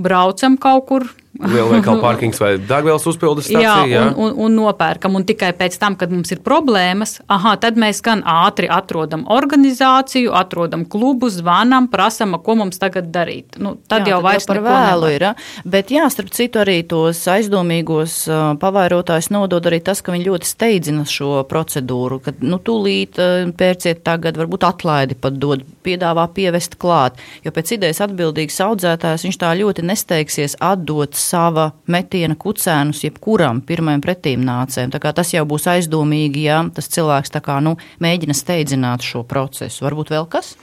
braucam 0.00 0.56
kaut 0.56 0.88
kur 0.88 1.08
Lielveikala 1.42 1.98
parkings 2.06 2.38
vai 2.38 2.52
degvielas 2.62 3.04
uzpildes 3.10 3.48
stācija. 3.48 3.64
Jā, 3.64 3.86
jā. 3.90 4.02
Un, 4.12 4.30
un, 4.30 4.34
un 4.46 4.58
nopērkam. 4.60 5.16
Un 5.18 5.24
tikai 5.26 5.50
pēc 5.58 5.76
tam, 5.82 5.96
kad 5.98 6.12
mums 6.14 6.30
ir 6.30 6.40
problēmas, 6.46 7.16
aha, 7.32 7.56
tad 7.62 7.78
mēs 7.80 7.98
gan 8.06 8.22
ātri 8.22 8.68
atrodam 8.70 9.24
organizāciju, 9.34 10.30
atrodam 10.38 10.84
klubu, 10.90 11.30
zvanam, 11.34 11.88
prasam, 11.90 12.36
ko 12.44 12.54
mums 12.60 12.78
tagad 12.82 13.10
darīt. 13.14 13.58
Nu, 13.58 13.74
tad 13.90 14.06
jā, 14.06 14.14
jau 14.14 14.20
vairs 14.24 14.46
par 14.46 14.62
vēlu 14.62 15.10
ir. 15.14 15.26
Bet 15.66 15.90
jā, 15.94 16.06
starp 16.12 16.30
citu 16.34 16.62
arī 16.62 16.78
tos 16.86 17.24
aizdomīgos 17.30 18.20
pavairotājus 18.62 19.32
nodod 19.34 19.66
arī 19.66 19.82
tas, 19.84 20.04
ka 20.04 20.14
viņi 20.14 20.28
ļoti 20.28 20.50
steidzina 20.50 21.08
šo 21.08 21.42
procedūru, 21.50 22.20
ka 22.22 22.36
nu, 22.46 22.60
tūlīt 22.62 23.18
pērciet 23.58 24.04
tagad, 24.06 24.38
varbūt 24.38 24.68
atlaidi 24.70 25.18
pat 25.18 25.42
dod, 25.42 25.66
piedāvā 25.84 26.28
pievest 26.36 26.78
klāt. 26.80 27.18
Jo 27.42 27.50
pēc 27.54 27.74
idejas 27.76 28.02
atbildīgs 28.06 28.62
audzētājs 28.62 29.26
viņš 29.26 29.42
tā 29.42 29.50
ļoti 29.58 29.84
nesteigsies 29.90 30.58
atdot 30.62 31.23
sava 31.24 31.70
metiena 31.90 32.36
kucēnus 32.38 33.02
jebkuram 33.06 33.62
pirmajam 33.66 34.04
pretīmnācējam. 34.04 34.92
Tas 34.92 35.32
jau 35.34 35.44
būs 35.48 35.66
aizdomīgi, 35.72 36.46
ja 36.48 36.60
tas 36.74 36.90
cilvēks 36.92 37.34
kā, 37.44 37.58
nu, 37.64 37.76
mēģina 38.04 38.36
steidzināt 38.36 39.06
šo 39.06 39.24
procesu. 39.28 39.84
Varbūt 39.86 40.14
vēl 40.14 40.28
kas? 40.30 40.54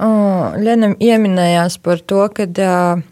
Lenam 0.00 0.94
ieminējās 0.96 1.76
par 1.84 2.00
to, 2.00 2.22
ka 2.32 2.46
uh, 2.48 3.02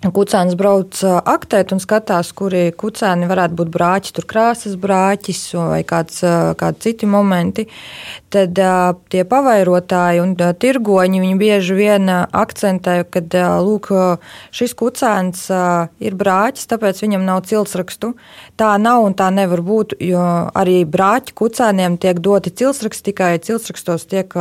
Kucēns 0.00 0.54
brauc 0.56 0.96
aktēt 1.04 1.74
un 1.74 1.80
skatās, 1.82 2.30
kuri 2.32 2.70
kucēni 2.72 3.26
varētu 3.28 3.56
būt 3.58 3.68
brāķi, 3.68 4.12
tur 4.16 4.24
krāsas 4.24 4.78
brāķis 4.80 5.40
vai 5.52 5.82
kāds, 5.84 6.22
kādi 6.56 6.80
citi 6.80 7.04
momenti. 7.04 7.66
Tad 8.32 8.56
tie 9.12 9.24
pavairotāji 9.28 10.22
un 10.22 10.32
tirgoņi 10.34 11.20
viņi 11.20 11.36
bieži 11.36 11.76
vien 11.76 12.08
akcentē, 12.08 12.94
ka 13.12 13.20
lūk, 13.60 13.90
šis 14.56 14.72
kucēns 14.80 15.42
ir 16.00 16.16
brāķis, 16.16 16.70
tāpēc 16.70 17.02
viņam 17.04 17.26
nav 17.28 17.42
ciltsrakstu. 17.50 18.14
Tā 18.56 18.70
nav 18.80 19.04
un 19.04 19.16
tā 19.18 19.28
nevar 19.28 19.60
būt, 19.60 19.98
jo 20.00 20.22
arī 20.56 20.78
brāķi 20.88 21.36
kucēniem 21.36 21.98
tiek 22.00 22.22
doti 22.24 22.54
ciltsraksti, 22.56 23.10
tikai 23.12 23.34
ciltsrakstos 23.44 24.08
tiek 24.08 24.32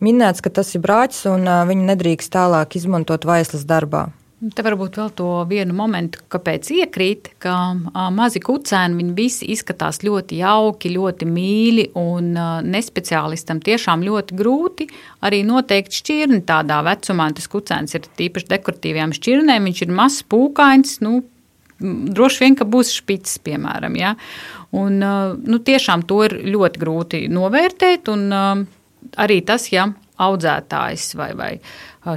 minēts, 0.00 0.40
ka 0.40 0.48
tas 0.48 0.72
ir 0.72 0.80
brāķis 0.88 1.28
un 1.34 1.44
viņi 1.68 1.84
nedrīkst 1.92 2.32
tālāk 2.32 2.80
izmantot 2.80 3.28
vaislas 3.28 3.68
darbā. 3.68 4.06
Te 4.40 4.62
varbūt 4.64 4.96
vēl 4.96 5.10
to 5.18 5.24
vienu 5.50 5.74
momentu, 5.76 6.22
kāpēc 6.32 6.70
iekrīt, 6.72 7.26
ka 7.44 7.54
a, 7.76 8.06
mazi 8.08 8.40
kucēni, 8.40 8.96
viņi 8.96 9.12
visi 9.18 9.48
izskatās 9.52 10.00
ļoti 10.00 10.38
jauki, 10.40 10.94
ļoti 10.94 11.28
mīļi, 11.28 11.84
un 12.00 12.30
a, 12.40 12.46
nespeciālistam 12.64 13.60
tiešām 13.60 14.00
ļoti 14.06 14.38
grūti 14.38 14.88
arī 15.28 15.42
noteikt 15.44 15.98
šķirni 16.00 16.40
tādā 16.48 16.80
vecumā. 16.88 17.28
Tas 17.36 17.50
kucēns 17.52 17.98
ir 17.98 18.08
tīpaši 18.16 18.48
dekoratīvajām 18.54 19.12
šķirnēm, 19.20 19.68
viņš 19.68 19.84
ir 19.84 19.94
mazs 20.00 20.24
pūkains, 20.32 20.96
nu, 21.04 21.20
droši 21.80 22.46
vien, 22.46 22.56
ka 22.56 22.64
būs 22.64 22.96
špits, 22.96 23.36
piemēram, 23.44 24.00
ja? 24.00 24.16
un 24.72 25.00
nu, 25.04 25.60
tiešām 25.68 26.08
to 26.08 26.22
ir 26.30 26.40
ļoti 26.48 26.80
grūti 26.80 27.26
novērtēt, 27.28 28.08
un 28.08 28.30
arī 29.20 29.42
tas, 29.44 29.68
ja 29.68 29.90
audzētājs 30.20 31.10
vai, 31.18 31.30
vai 31.36 31.50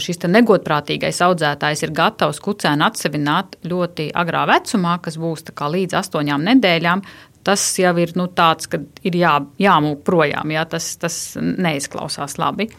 šis 0.04 0.22
negodprātīgais 0.28 1.22
audzētājs 1.26 1.86
ir 1.86 1.94
gatavs 1.96 2.42
kucēnu 2.44 2.88
atsevināt 2.88 3.58
ļoti 3.68 4.10
agrā 4.16 4.46
vecumā, 4.50 4.98
kas 5.04 5.20
būs 5.20 5.46
līdz 5.50 6.00
astoņām 6.00 6.44
nedēļām, 6.52 7.04
tas 7.44 7.66
jau 7.80 7.94
ir 8.00 8.16
nu, 8.20 8.30
tāds, 8.32 8.70
ka 8.72 8.80
ir 9.04 9.20
jā, 9.20 9.36
jāmūk 9.60 10.04
projām. 10.08 10.52
Jā, 10.56 10.66
tas, 10.70 10.96
tas 11.00 11.20
neizklausās 11.40 12.40
labi. 12.40 12.70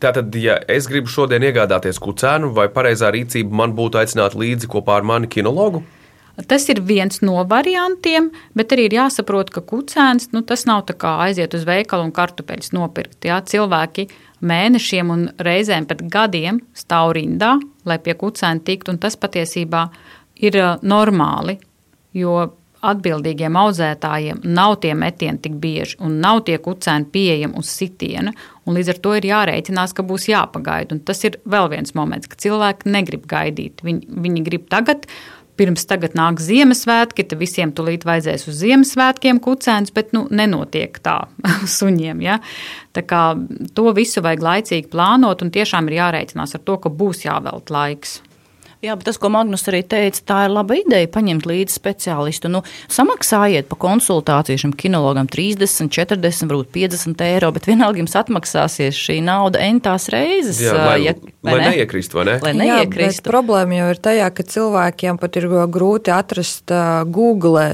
Tātad, 0.00 0.32
ja 0.40 0.56
es 0.72 0.88
gribu 0.88 1.10
šodien 1.12 1.44
iegādāties 1.44 2.00
kucēnu, 2.00 2.52
vai 2.56 2.68
pareizā 2.72 3.10
rīcība 3.12 3.60
man 3.60 3.76
būtu 3.76 4.00
aicināt 4.00 4.36
līdzi 4.36 4.70
kopā 4.72 5.00
ar 5.00 5.08
mani 5.08 5.28
kinologu? 5.32 5.82
Tas 6.44 6.66
ir 6.68 6.82
viens 6.84 7.22
no 7.24 7.40
variantiem, 7.48 8.28
bet 8.56 8.74
arī 8.74 8.90
ir 8.90 8.96
jāsaprot, 8.98 9.48
ka 9.54 9.62
kucēns 9.64 10.28
nu, 10.36 10.42
tas 10.44 10.66
nav 10.68 10.84
tā 10.90 10.96
kā 11.00 11.14
aiziet 11.24 11.56
uz 11.56 11.64
veikalu 11.64 12.10
un 12.10 12.12
kartupeļus 12.16 12.74
nopirkt. 12.76 13.24
Jā. 13.24 13.40
Cilvēki 13.40 14.04
mēnešiem 14.44 15.12
un 15.14 15.24
reizēm 15.40 15.88
pat 15.88 16.04
gadiem 16.12 16.60
stāv 16.76 17.14
rindā, 17.16 17.54
lai 17.88 17.96
pie 18.04 18.18
kucēna 18.20 18.60
tiktu, 18.66 18.92
un 18.92 19.00
tas 19.00 19.16
patiesībā 19.16 19.86
ir 20.44 20.60
normāli, 20.84 21.56
jo 22.12 22.36
atbildīgiem 22.86 23.56
audzētājiem 23.56 24.42
nav 24.44 24.76
tie 24.82 24.92
metieni 24.98 25.40
tik 25.42 25.56
bieži 25.62 25.96
un 26.04 26.18
nav 26.22 26.42
tie 26.46 26.58
kucēni 26.62 27.08
pieejami 27.12 27.56
uz 27.58 27.70
sitiena. 27.72 28.34
Līdz 28.66 28.92
ar 28.92 29.00
to 29.02 29.14
ir 29.16 29.28
jārēķinās, 29.30 29.94
ka 29.96 30.04
būs 30.06 30.28
jāpagaida. 30.28 30.96
Un 30.96 31.02
tas 31.06 31.22
ir 31.24 31.38
vēl 31.48 31.70
viens 31.72 31.94
moments, 31.96 32.28
ka 32.30 32.38
cilvēki 32.42 32.90
negrib 32.92 33.26
gaidīt. 33.30 33.82
Viņi, 33.86 34.20
viņi 34.26 34.44
grib 34.46 34.66
tagad, 34.72 35.06
pirms 35.56 35.86
tagad 35.88 36.16
nāk 36.18 36.40
Ziemassvētki, 36.42 37.26
tad 37.28 37.40
visiem 37.40 37.72
tulīt 37.76 38.06
vajadzēs 38.08 38.46
uz 38.50 38.60
Ziemassvētkiem 38.62 39.40
kucēns, 39.44 39.92
bet 39.96 40.12
nu, 40.16 40.26
nenotiek 40.30 41.00
tā 41.02 41.18
suņiem. 41.78 42.22
Ja? 42.24 42.38
Tā 42.96 43.04
kā 43.06 43.22
to 43.76 43.90
visu 43.96 44.24
vajag 44.24 44.44
laicīgi 44.46 44.92
plānot 44.92 45.44
un 45.44 45.52
tiešām 45.54 45.90
ir 45.90 46.00
jārēķinās 46.00 46.56
ar 46.58 46.64
to, 46.66 46.78
ka 46.82 46.92
būs 46.92 47.26
jāvelt 47.26 47.72
laiks. 47.72 48.20
Jā, 48.86 48.94
bet 48.94 49.08
tas, 49.08 49.18
ko 49.18 49.30
Magnus 49.32 49.66
arī 49.70 49.80
teica, 49.86 50.20
tā 50.30 50.38
ir 50.46 50.52
laba 50.54 50.76
ideja 50.78 51.08
paņemt 51.10 51.46
līdzi 51.48 51.74
speciālistu. 51.74 52.50
Nu, 52.52 52.62
samaksājiet 52.92 53.66
par 53.70 53.80
konsultāciju 53.82 54.62
šim 54.62 54.74
kinologam 54.78 55.26
30, 55.30 55.90
40, 55.90 56.46
varbūt 56.52 56.70
50 56.76 57.24
eiro, 57.26 57.50
bet 57.56 57.66
vienalga 57.66 58.02
jums 58.02 58.14
atmaksāsies 58.20 58.98
šī 58.98 59.18
nauda 59.26 59.62
entās 59.66 60.06
reizes. 60.12 60.62
Jā, 60.62 60.76
lai, 60.78 60.98
ja, 61.08 61.16
lai 61.46 61.58
ne? 61.58 61.70
neiekrist, 61.72 62.14
vai 62.14 62.28
ne? 62.30 62.36
Lai 62.44 62.54
neiekrist. 62.60 63.24
Problēma 63.26 63.80
jau 63.80 63.88
ir 63.94 64.02
tajā, 64.06 64.30
ka 64.36 64.46
cilvēkiem 64.54 65.18
pat 65.22 65.40
ir 65.40 65.48
grūti 65.72 66.14
atrast 66.14 66.70
uh, 66.74 67.02
Google 67.10 67.72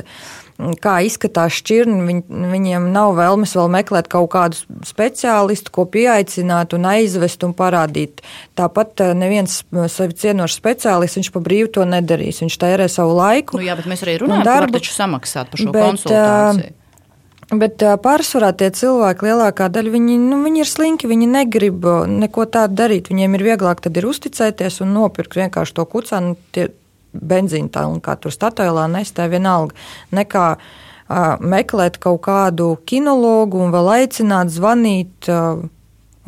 kā 0.83 0.97
izskatās 1.07 1.57
šķirni. 1.61 2.01
Viņ, 2.09 2.21
viņiem 2.53 2.89
nav 2.95 3.15
vēlmes 3.19 3.55
vēl 3.59 3.71
meklēt 3.73 4.11
kaut 4.13 4.31
kādu 4.35 4.59
speciālistu, 4.87 5.73
ko 5.75 5.87
pieaicināt 5.91 6.77
un 6.77 6.87
aizvest 6.91 7.47
un 7.47 7.55
parādīt. 7.57 8.23
Tāpat 8.59 9.05
eh, 9.05 9.15
neviens 9.19 9.63
sevi 9.93 10.19
cienošs 10.25 10.59
speciālists, 10.61 11.21
viņš 11.21 11.33
pa 11.35 11.43
brīvu 11.45 11.73
to 11.79 11.89
nedarīs. 11.89 12.43
Viņš 12.45 12.61
tērē 12.63 12.91
savu 12.93 13.17
laiku. 13.19 13.59
Nu, 13.59 13.67
jā, 13.67 13.79
bet 13.79 13.91
mēs 13.91 14.05
arī 14.07 14.21
runājam 14.23 14.47
par 14.47 14.69
to, 14.69 14.79
taču 14.79 14.95
samaksāt 14.97 15.53
par 15.53 15.65
šo 15.65 15.75
bet, 15.75 15.89
konsultāciju. 15.89 16.69
Eh, 16.69 17.57
bet 17.65 17.87
eh, 17.87 17.97
pārsvarā 18.05 18.53
tie 18.59 18.71
cilvēki, 18.77 19.29
lielākā 19.31 19.71
daļa, 19.73 19.97
viņi, 19.97 20.21
nu, 20.29 20.43
viņi 20.45 20.65
ir 20.65 20.71
slinki, 20.71 21.11
viņi 21.11 21.33
negrib 21.33 21.89
neko 22.13 22.47
tādu 22.53 22.79
darīt. 22.85 23.11
Viņiem 23.13 23.41
ir 23.41 23.49
vieglāk 23.53 23.83
tad 23.85 23.99
ir 23.99 24.09
uzticēties 24.11 24.83
un 24.85 24.95
nopirkt 24.99 25.41
vienkārši 25.41 25.77
to 25.81 25.89
kucēnu. 25.97 26.39
Tie, 26.55 26.71
benzīna 27.13 27.71
tālu, 27.73 28.01
kā 28.05 28.17
tur 28.21 28.35
statēlā 28.35 28.89
nestē 28.93 29.29
vienalga, 29.33 29.77
nekā 30.15 30.47
uh, 30.57 31.37
meklēt 31.41 32.01
kaut 32.03 32.25
kādu 32.27 32.75
kinologu 32.89 33.63
un 33.65 33.75
vēl 33.75 33.95
aicināt, 34.01 34.53
zvanīt. 34.55 35.31
Uh, 35.31 35.69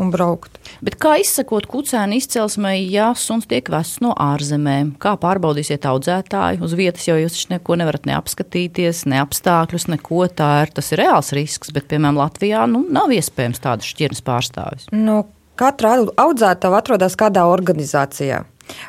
un 0.00 0.10
braukt. 0.10 0.58
Bet 0.84 0.96
kā 1.02 1.14
izsakot 1.22 1.66
kucēnu 1.70 2.18
izcelsmei, 2.18 2.82
ja 2.90 3.12
suns 3.18 3.46
tiek 3.50 3.68
vests 3.70 4.00
no 4.04 4.14
ārzemēm? 4.18 4.94
Kā 5.02 5.14
pārbaudīsiet 5.20 5.86
audzētāju 5.88 6.64
uz 6.66 6.74
vietas, 6.78 7.06
jo 7.08 7.16
jūs 7.20 7.36
taču 7.36 7.52
neko 7.54 7.78
nevarat 7.80 8.08
neapskatīties, 8.10 9.04
ne 9.10 9.20
apstākļus, 9.22 9.88
neko 9.94 10.26
tā 10.34 10.50
ir. 10.64 10.74
Tas 10.74 10.90
ir 10.92 11.04
reāls 11.04 11.30
risks, 11.36 11.70
bet, 11.74 11.86
piemēram, 11.92 12.18
Latvijā 12.24 12.64
nu, 12.70 12.84
nav 12.90 13.14
iespējams 13.14 13.62
tādas 13.62 13.90
šķirnes 13.92 14.24
pārstāvis. 14.26 14.88
Nu, 14.94 15.22
katra 15.60 15.96
audzētāja 16.02 16.82
atrodas 16.82 17.18
kādā 17.18 17.46
organizācijā. 17.50 18.42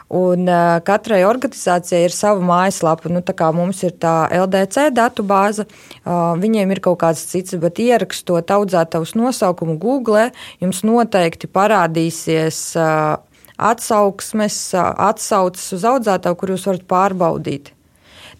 Un, 0.07 0.45
uh, 0.47 0.77
katrai 0.85 1.23
organizācijai 1.27 2.05
ir 2.05 2.13
sava 2.15 2.43
mājaslapa. 2.45 3.11
Nu, 3.11 3.21
mums 3.57 3.83
ir 3.83 3.95
tā 3.99 4.15
LDC 4.31 4.89
datu 4.95 5.25
bāze, 5.25 5.65
uh, 5.65 6.33
viņiem 6.39 6.71
ir 6.71 6.81
kaut 6.85 6.99
kāds 7.03 7.25
cits, 7.31 7.57
bet 7.59 7.81
ierakstot 7.81 8.51
audzētavas 8.51 9.15
nosaukumu 9.15 9.77
Google, 9.81 10.29
jums 10.63 10.83
noteikti 10.87 11.51
parādīsies. 11.51 12.65
Uh, 12.79 13.15
Atsauksmes, 13.55 14.57
atsauces 14.75 15.69
uz 15.77 15.85
audzētāju, 15.87 16.35
kur 16.35 16.51
jūs 16.51 16.65
varat 16.67 16.81
pārbaudīt. 16.91 17.69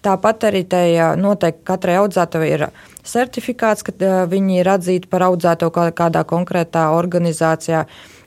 Tāpat 0.04 0.44
arī 0.50 0.66
tajā 0.68 1.14
noteikti 1.16 1.64
katrai 1.66 1.96
audzētavai 2.02 2.50
ir 2.52 2.66
certifikāts, 3.08 3.86
ka 3.88 4.26
viņi 4.28 4.60
ir 4.60 4.70
atzīti 4.76 5.08
par 5.08 5.24
audzētāju 5.30 5.94
kādā 5.96 6.26
konkrētā 6.28 6.90
organizācijā. 6.98 7.86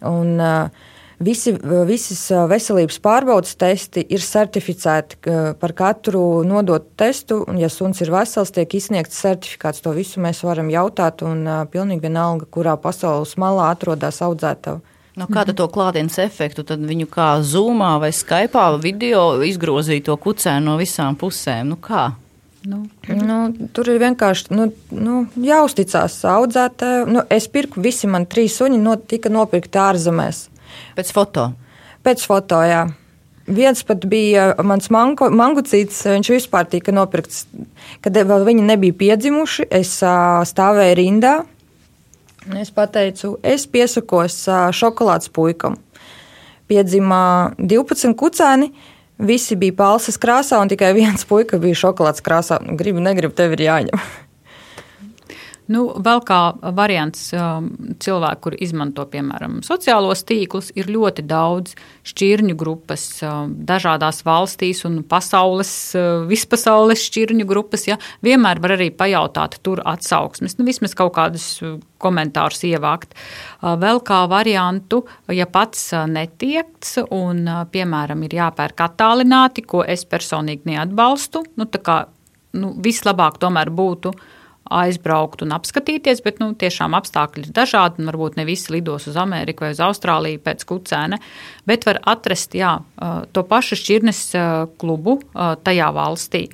Un, 0.08 0.38
uh, 0.40 0.88
Visi, 1.18 1.50
visas 1.88 2.20
veselības 2.46 3.00
pārbaudas 3.02 3.56
testi 3.58 4.04
ir 4.06 4.22
certificēti 4.22 5.32
par 5.58 5.72
katru 5.74 6.44
nodotu 6.46 6.92
testu, 7.00 7.40
un, 7.50 7.58
ja 7.58 7.66
suns 7.72 7.98
ir 8.04 8.12
vesels, 8.14 8.52
tiek 8.54 8.76
izsniegts 8.78 9.18
certifikāts. 9.24 9.82
To 9.82 9.90
visu 9.96 10.22
mēs 10.22 10.44
varam 10.46 10.70
jautāt, 10.70 11.24
un 11.26 11.42
pilnīgi 11.72 12.06
vienalga, 12.06 12.46
kurā 12.54 12.76
pasaules 12.78 13.34
malā 13.40 13.72
atrodas 13.72 14.22
audzētava. 14.22 14.78
No 15.18 15.26
nu, 15.26 15.34
kāda 15.34 15.50
to 15.58 15.66
klātienes 15.66 16.14
efektu, 16.22 16.62
tad 16.62 16.84
viņu 16.86 17.08
kā 17.10 17.32
zūmā 17.42 17.96
vai 17.98 18.12
skaipā 18.14 18.68
video 18.78 19.40
izgrozīja 19.42 20.04
to 20.06 20.14
kucēnu 20.22 20.70
no 20.70 20.76
visām 20.78 21.18
pusēm? 21.18 21.72
Nu 21.72 21.78
kā? 21.82 22.12
Nu, 22.68 22.84
nu, 23.08 23.38
tur 23.74 23.90
ir 23.90 23.98
vienkārši 24.02 24.54
nu, 24.54 24.68
nu, 24.94 25.24
jāuzticas 25.42 26.20
audzētājai. 26.30 27.08
Nu, 27.10 27.24
es 27.34 27.50
pirku, 27.50 27.82
visi 27.82 28.06
man 28.10 28.28
trīs 28.30 28.60
suņi 28.60 28.78
no, 28.82 28.94
tika 29.10 29.32
nopirkti 29.32 29.82
ārzemēs. 29.82 30.44
Pēc 30.98 31.12
foto. 31.14 31.50
Pēc 32.06 32.24
foto, 32.26 32.62
jā. 32.66 32.86
Viens 33.48 33.80
pat 33.88 34.02
bija 34.04 34.50
mans 34.60 34.90
mango, 34.92 35.30
mangucīts, 35.32 36.02
viņš 36.04 36.30
vispār 36.34 36.66
tika 36.68 36.92
nopirkts, 36.92 37.46
kad 38.04 38.12
vēl 38.12 38.44
viņi 38.44 38.66
nebija 38.68 38.96
piedzimuši. 39.00 39.70
Es 39.72 39.94
stāvēju 40.52 40.98
rindā. 40.98 41.34
Es 42.60 42.70
pateicu, 42.72 43.34
es 43.42 43.64
piesakos 43.68 44.42
šokolādes 44.76 45.32
puikam. 45.32 45.78
Piedzimā 46.68 47.56
12 47.56 48.12
kucēni, 48.20 48.70
visi 49.18 49.56
bija 49.56 49.76
palsas 49.80 50.20
krāsā, 50.20 50.60
un 50.60 50.68
tikai 50.68 50.92
viens 50.96 51.24
puika 51.28 51.56
bija 51.60 51.80
šokolādes 51.86 52.24
krāsā. 52.24 52.60
Gribu, 52.76 53.00
negribu, 53.04 53.32
tev 53.36 53.56
ir 53.56 53.64
jāņem. 53.64 54.08
Nu, 55.68 55.82
vēl 56.00 56.22
kā 56.24 56.38
variants 56.76 57.26
um, 57.36 57.66
cilvēku, 58.00 58.40
kur 58.46 58.54
izmanto 58.56 59.04
piemēram 59.10 59.58
sociālos 59.66 60.22
tīklus, 60.28 60.70
ir 60.78 60.88
ļoti 60.88 61.26
daudz 61.28 61.74
šķirņu 62.08 62.56
grupas 62.56 63.04
um, 63.20 63.52
dažādās 63.68 64.22
valstīs 64.24 64.80
un 64.88 65.02
pasaules, 65.08 65.72
uh, 65.98 66.24
vispasaules 66.30 67.04
šķirņu 67.10 67.44
grupas. 67.48 67.84
Ja, 67.90 67.98
vienmēr 68.24 68.62
var 68.64 68.78
arī 68.78 68.88
pajautāt 68.96 69.58
tur 69.60 69.82
atsauksmes, 69.84 70.56
nu, 70.56 70.64
vismaz 70.68 70.96
kaut 70.96 71.12
kādus 71.18 71.50
uh, 71.60 71.76
komentārus 72.00 72.64
ievākt. 72.64 73.12
Uh, 73.60 73.76
vēl 73.76 74.00
kā 74.08 74.22
variantu, 74.32 75.02
ja 75.28 75.44
pats 75.52 75.90
netiekts 76.08 76.96
un, 77.12 77.44
piemēram, 77.68 78.24
ir 78.24 78.40
jāpērk 78.40 78.86
attālināti, 78.88 79.68
ko 79.68 79.84
es 79.84 80.08
personīgi 80.08 80.72
neatbalstu, 80.72 81.44
nu, 81.60 81.68
tā 81.68 81.84
kā 81.84 82.00
nu, 82.56 82.72
vislabāk 82.80 83.36
tomēr 83.42 83.68
būtu 83.68 84.16
aizbraukt 84.70 85.44
un 85.44 85.54
apskatīties, 85.56 86.22
bet 86.24 86.40
nu, 86.42 86.52
tiešām 86.58 86.96
apstākļi 86.98 87.48
ir 87.48 87.52
dažādi. 87.56 88.06
Varbūt 88.08 88.38
ne 88.38 88.46
visi 88.48 88.72
lidos 88.74 89.08
uz 89.10 89.18
Ameriku 89.20 89.66
vai 89.66 89.74
uz 89.74 89.82
Austrāliju 89.84 90.42
pēc 90.44 90.64
kucēna, 90.68 91.20
bet 91.68 91.86
var 91.88 92.02
atrast 92.08 92.56
jā, 92.58 92.78
to 93.32 93.44
pašu 93.48 93.78
šķirnes 93.78 94.24
klubu 94.80 95.20
tajā 95.64 95.92
valstī 95.96 96.48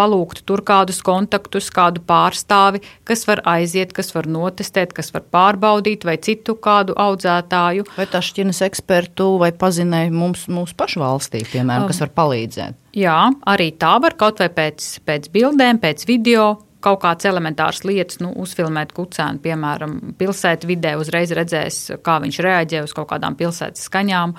palūgt 0.00 0.44
tur 0.48 0.62
kādus 0.66 1.00
kontaktus, 1.04 1.68
kādu 1.74 2.02
pārstāvi, 2.06 2.82
kas 3.08 3.26
var 3.28 3.42
aiziet, 3.48 3.92
kas 3.96 4.14
var 4.14 4.28
notestēt, 4.30 4.94
kas 4.96 5.12
var 5.14 5.26
pārbaudīt, 5.34 6.06
vai 6.08 6.16
citu 6.22 6.56
kādu 6.62 6.96
audzētāju. 7.00 7.86
Vai 7.98 8.08
tā 8.10 8.22
šķirnes 8.24 8.62
ekspertu 8.70 9.32
vai 9.42 9.52
pazinēja 9.56 10.12
mums, 10.14 10.46
mūsu 10.52 10.76
pašu 10.78 11.04
valstī, 11.04 11.44
piemēram, 11.52 11.88
kas 11.90 12.02
var 12.04 12.14
palīdzēt? 12.16 12.80
Jā, 12.98 13.20
arī 13.50 13.70
tā 13.78 13.94
var 14.02 14.16
kaut 14.18 14.40
vai 14.42 14.50
pēc, 14.54 14.88
pēc 15.06 15.30
bildēm, 15.34 15.82
pēc 15.82 16.08
video 16.08 16.54
kaut 16.84 17.00
kādas 17.04 17.28
elementāras 17.30 17.84
lietas, 17.86 18.20
nu, 18.24 18.32
uzfilmēt 18.42 18.94
kucēnu, 18.96 19.42
piemēram, 19.44 19.96
pilsētvidē, 20.20 20.96
uzreiz 21.00 21.32
redzēs, 21.36 21.80
kā 22.04 22.18
viņš 22.24 22.42
reaģē 22.46 22.84
uz 22.86 22.94
kaut 22.96 23.10
kādām 23.12 23.38
pilsētas 23.38 23.88
skaņām 23.90 24.36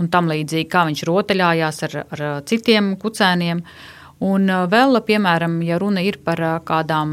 un 0.00 0.12
tam 0.12 0.30
līdzīgi, 0.32 0.68
kā 0.72 0.86
viņš 0.88 1.02
rotaļājās 1.08 1.82
ar, 1.88 1.98
ar 2.14 2.22
citiem 2.48 2.94
kucēniem. 3.00 3.64
Un 4.22 4.46
uh, 4.46 4.68
vēl, 4.70 5.00
piemēram, 5.02 5.56
ja 5.66 5.80
runa 5.82 6.04
ir 6.06 6.20
par 6.22 6.38
uh, 6.38 6.60
kādām 6.62 7.10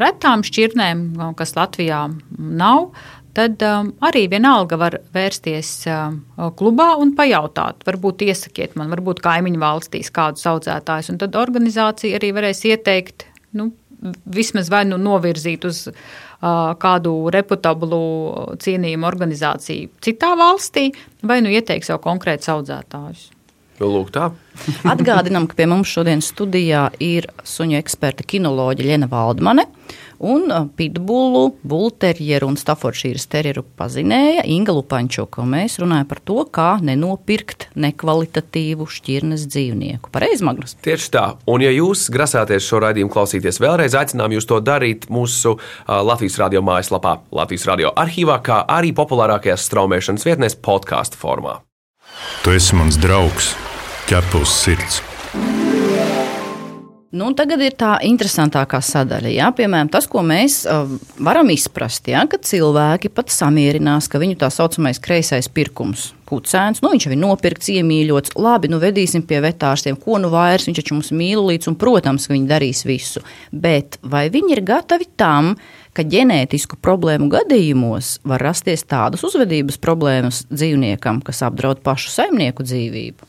retām 0.00 0.42
šķirnēm, 0.42 1.04
kas 1.38 1.54
Latvijā 1.54 2.00
nav, 2.38 2.88
tad 3.38 3.62
um, 3.62 3.92
arī 4.02 4.24
vienalga 4.32 4.78
var 4.80 4.98
vērsties 5.14 5.70
uh, 5.86 6.50
klubā 6.58 6.90
un 6.98 7.14
pajautāt. 7.18 7.86
Varbūt 7.86 8.26
iesakiet 8.26 8.74
man, 8.78 8.90
varbūt 8.90 9.22
kaimiņu 9.22 9.62
valstīs 9.62 10.10
kādus 10.14 10.48
audzētājus, 10.50 11.12
un 11.14 11.22
tad 11.22 11.38
organizācija 11.38 12.18
arī 12.18 12.32
varēs 12.34 12.64
ieteikt 12.66 13.28
nu, 13.58 13.70
vismaz 14.24 14.70
vai 14.72 14.84
nu 14.88 14.98
novirzīt 15.00 15.64
uz 15.68 15.86
uh, 15.88 15.96
kādu 16.80 17.14
reputablu, 17.34 18.02
cienījumu 18.62 19.08
organizāciju 19.08 19.90
citā 20.04 20.34
valstī, 20.38 20.90
vai 21.22 21.40
nu 21.44 21.52
ieteikt 21.52 21.88
sev 21.88 22.00
konkrētus 22.04 22.52
audzētājus. 22.54 23.28
Nu, 23.78 23.92
lūk, 23.92 24.10
tā. 24.14 24.30
Atgādinām, 24.94 25.46
ka 25.50 25.58
pie 25.58 25.68
mums 25.70 25.90
šodien 25.92 26.22
studijā 26.24 26.88
ir 27.02 27.28
suņu 27.46 27.78
eksperta 27.78 28.26
kinoloģija 28.26 28.90
Lena 28.90 29.10
Valdmane 29.10 29.68
un 30.18 30.70
pitbulu, 30.76 31.52
bulterjeru 31.62 32.48
un 32.50 32.56
stafordšīras 32.58 33.26
terjeru 33.30 33.64
pazinēja 33.78 34.44
Inga 34.50 34.74
Lupaņčuka. 34.76 35.44
Mēs 35.48 35.78
runājam 35.82 36.08
par 36.10 36.22
to, 36.24 36.38
kā 36.54 36.68
nenopirkt 36.84 37.68
nekvalitatīvu 37.78 38.88
šķirnes 38.90 39.46
dzīvnieku. 39.50 40.12
Pareizi, 40.14 40.46
Magnus? 40.46 40.76
Tieši 40.84 41.12
tā. 41.14 41.24
Un 41.50 41.64
ja 41.64 41.72
jūs 41.74 42.08
grasāties 42.14 42.66
šo 42.66 42.82
raidījumu 42.84 43.12
klausīties 43.14 43.60
vēlreiz, 43.62 43.96
aicinām 43.98 44.34
jūs 44.36 44.48
to 44.48 44.60
darīt 44.64 45.08
mūsu 45.12 45.56
uh, 45.56 46.00
Latvijas 46.02 46.38
radio 46.42 46.64
mājaslapā, 46.66 47.18
Latvijas 47.34 47.68
radio 47.70 47.92
arhīvā, 47.98 48.40
kā 48.44 48.62
arī 48.78 48.94
populārākajās 48.96 49.66
straumēšanas 49.70 50.26
vietnēs 50.28 50.58
podkāstu 50.62 51.20
formā. 51.20 51.60
Tu 52.42 52.56
esi 52.56 52.78
mans 52.78 52.98
draugs 52.98 53.54
ķepus 54.08 54.58
sirds. 54.64 55.02
Nu, 57.08 57.30
tagad 57.32 57.62
ir 57.64 57.72
tā 57.72 57.94
interesantākā 58.04 58.82
sadaļa. 58.84 59.30
Jā, 59.32 59.46
piemēram, 59.56 59.88
tas, 59.88 60.04
ko 60.12 60.20
mēs 60.20 60.58
uh, 60.68 60.90
varam 61.24 61.48
izprast, 61.54 62.10
jā, 62.12 62.20
ka 62.28 62.36
cilvēki 62.44 63.08
pat 63.16 63.32
samierinās, 63.32 64.10
ka 64.12 64.20
viņu 64.20 64.36
tā 64.42 64.50
saucamais 64.52 65.00
kreisais 65.00 65.48
pirkums, 65.48 66.10
kucēns, 66.28 66.82
nu, 66.84 66.90
viņš 66.92 67.06
jau 67.06 67.12
ir 67.14 67.20
nopirkts, 67.22 67.70
iemīļots, 67.72 68.34
labi, 68.36 68.68
nu, 68.68 68.76
vedīsim 68.82 69.24
pie 69.24 69.40
vetārstiem, 69.46 69.96
ko 70.02 70.18
nu 70.20 70.28
vairs, 70.34 70.68
viņš 70.68 70.82
taču 70.82 70.98
mums 70.98 71.08
mīl 71.16 71.46
līdz, 71.48 71.70
un, 71.72 71.78
protams, 71.80 72.28
viņi 72.28 72.50
darīs 72.50 72.84
visu. 72.84 73.24
Bet 73.56 73.96
vai 74.04 74.26
viņi 74.34 74.58
ir 74.58 74.62
gatavi 74.68 75.08
tam, 75.16 75.54
ka 75.96 76.04
ģenētisku 76.04 76.76
problēmu 76.84 77.30
gadījumos 77.32 78.18
var 78.28 78.44
rasties 78.50 78.84
tādas 78.84 79.24
uzvedības 79.24 79.80
problēmas 79.80 80.44
dzīvniekam, 80.52 81.24
kas 81.24 81.40
apdraud 81.48 81.80
pašu 81.88 82.12
saimnieku 82.18 82.68
dzīvību? 82.68 83.27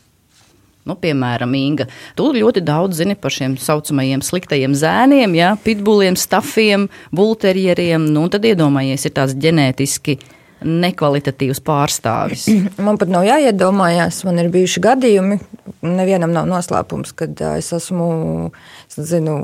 Nu, 0.89 0.97
piemēram, 0.97 1.53
Inga, 1.53 1.85
tu 2.17 2.31
ļoti 2.33 2.63
daudz 2.65 3.03
zini 3.03 3.13
par 3.19 3.33
šiem 3.35 3.59
saucamajiem 3.61 4.23
sliktajiem 4.25 4.73
zēniem, 4.77 5.37
ja, 5.37 5.53
pitbuliem, 5.61 6.17
stafiem, 6.17 6.87
bulterjeriem. 7.15 8.09
Nu, 8.09 8.25
tad 8.33 8.47
iedomājies, 8.49 9.05
ir 9.05 9.13
tāds 9.19 9.37
ģenētiski 9.37 10.17
nekvalitatīvs 10.65 11.61
pārstāvis. 11.63 12.47
Man 12.85 12.99
pat 12.99 13.11
nav 13.11 13.23
jāiedomājās, 13.27 14.23
man 14.27 14.41
ir 14.41 14.49
bijuši 14.51 14.83
gadījumi, 14.83 15.39
nevienam 15.85 16.33
nav 16.35 16.49
noslēpums, 16.49 17.13
kad 17.15 17.39
es 17.53 17.71
esmu 17.75 18.09
es 18.89 18.99
zinu, 19.13 19.37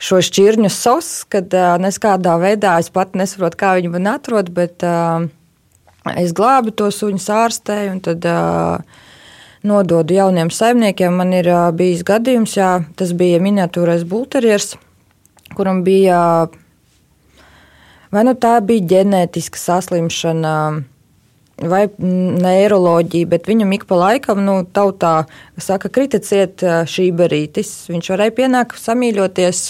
šo 0.00 0.22
šķirņu 0.24 0.72
sos, 0.72 1.12
kad 1.32 1.52
neskādā 1.82 2.38
veidā 2.40 2.78
es 2.80 2.88
pat 2.94 3.18
nesaprotu, 3.18 3.60
kā 3.60 3.74
viņi 3.78 3.92
man 3.92 4.14
atrod, 4.14 4.48
bet 4.54 4.86
es 6.16 6.32
glābu 6.36 6.72
to 6.72 6.88
suņu 6.94 7.20
ārstēju 7.42 7.96
un 7.98 8.04
tad. 8.08 8.28
Uh, 8.28 9.00
nododu 9.66 10.14
jauniem 10.14 10.50
saimniekiem. 10.50 11.14
Man 11.16 11.34
ir 11.36 11.48
bijis 11.76 12.02
gadījums, 12.06 12.56
jā, 12.58 12.72
tas 12.98 13.12
bija 13.16 13.40
miniatūrais 13.42 14.04
bulterjers, 14.08 14.74
kuram 15.56 15.82
bija 15.86 16.48
vai 18.12 18.24
nu 18.28 18.34
tā 18.36 18.58
bija 18.64 18.88
ģenētiska 18.96 19.60
saslimšana. 19.60 20.56
vai 21.62 21.84
neiroloģija, 22.42 23.28
bet 23.28 23.46
viņam 23.46 23.74
ik 23.76 23.84
pa 23.86 23.94
laikam, 23.94 24.40
nu, 24.42 24.54
tautā 24.64 25.26
saka, 25.60 25.90
kriticiet 25.92 26.64
šī 26.90 27.10
berītis. 27.14 27.70
Viņš 27.92 28.08
varēja 28.14 28.34
pienākt, 28.34 28.80
samīļoties, 28.80 29.60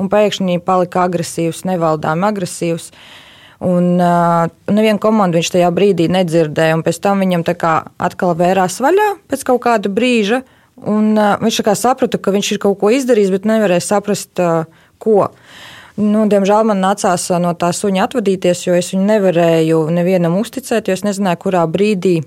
un 0.00 0.10
pēkšņi 0.10 0.58
palika 0.66 1.04
agresīvs, 1.06 1.62
nevaldām 1.68 2.24
agresīvs. 2.26 2.90
Un 3.64 3.94
uh, 3.96 4.50
nevienu 4.68 5.00
komandu 5.00 5.38
viņš 5.38 5.52
tajā 5.54 5.70
brīdī 5.72 6.10
nedzirdēja, 6.12 6.76
un 6.76 6.84
pēc 6.84 6.98
tam 7.00 7.22
viņam 7.24 7.44
atkal 7.46 8.34
vērās 8.36 8.76
vaļā 8.84 9.08
pēc 9.30 9.46
kaut 9.48 9.62
kāda 9.64 9.92
brīža. 9.92 10.42
Un, 10.76 11.14
uh, 11.16 11.38
viņš 11.40 11.62
saprata, 11.80 12.20
ka 12.20 12.34
viņš 12.34 12.52
ir 12.52 12.60
kaut 12.60 12.76
ko 12.82 12.92
izdarījis, 12.92 13.32
bet 13.32 13.48
nevarēja 13.48 13.86
saprast, 13.86 14.36
uh, 14.44 14.68
ko. 15.00 15.30
Nu, 15.96 16.26
diemžēl 16.28 16.66
man 16.68 16.82
nācās 16.84 17.30
no 17.40 17.54
tā 17.56 17.70
suņa 17.72 18.04
atvadīties, 18.04 18.66
jo 18.66 18.76
es 18.76 18.92
viņu 18.92 19.06
nevarēju 19.08 19.78
nevienam 19.96 20.36
uzticēt, 20.36 20.90
jo 20.90 20.96
es 20.98 21.06
nezināju, 21.06 21.40
kurā 21.46 21.64
brīdī. 21.64 22.18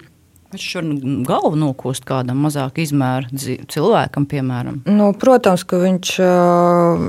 Viņš 0.49 0.69
var 0.79 0.87
galvu 1.29 1.59
nokost 1.61 2.07
kādam 2.09 2.41
mazāk 2.41 2.79
izmēra 2.81 3.29
cilvēkam, 3.69 4.25
piemēram. 4.31 4.81
Nu, 4.89 5.11
protams, 5.13 5.61
ka 5.69 5.77
viņš 5.83 6.13
uh, 6.25 7.03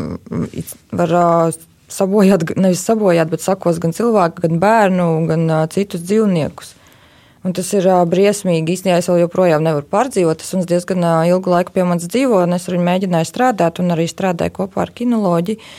var 1.00 1.14
uh, 1.16 1.62
sabojāt, 1.92 2.48
nevis 2.56 2.84
sabojāt, 2.86 3.30
bet 3.32 3.44
sakos 3.44 3.80
gan 3.82 3.94
cilvēku, 3.96 4.46
gan 4.46 4.60
bērnu, 4.62 5.08
gan 5.30 5.46
uh, 5.48 5.64
citus 5.72 6.04
dzīvniekus. 6.06 6.74
Un 7.44 7.54
tas 7.56 7.70
ir 7.72 7.86
uh, 7.88 8.02
briesmīgi. 8.08 8.76
Īstenībā 8.76 8.98
es 9.00 9.08
vēl 9.08 9.22
joprojām 9.22 9.64
nevaru 9.64 9.88
pārdzīvot. 9.88 10.42
Tas 10.42 10.68
diezgan 10.68 11.04
uh, 11.04 11.22
ilgu 11.30 11.54
laiku 11.54 11.72
pie 11.76 11.86
manis 11.88 12.10
dzīvo, 12.10 12.42
un 12.44 12.58
es 12.58 12.68
ar 12.68 12.76
viņu 12.76 12.88
mēģināju 12.90 13.30
strādāt, 13.30 13.80
un 13.80 13.96
arī 13.96 14.10
strādāju 14.10 14.58
kopā 14.60 14.84
ar 14.84 14.94
kinoloģiju 14.96 15.72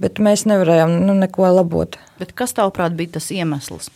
bet 0.00 0.20
mēs 0.22 0.46
nevarējām 0.48 0.94
nu, 1.04 1.14
neko 1.20 1.48
labot. 1.52 1.98
Bet 2.20 2.32
kas 2.36 2.54
tavuprāt 2.56 2.96
bija 2.96 3.18
tas 3.18 3.30
iemesls? 3.34 3.90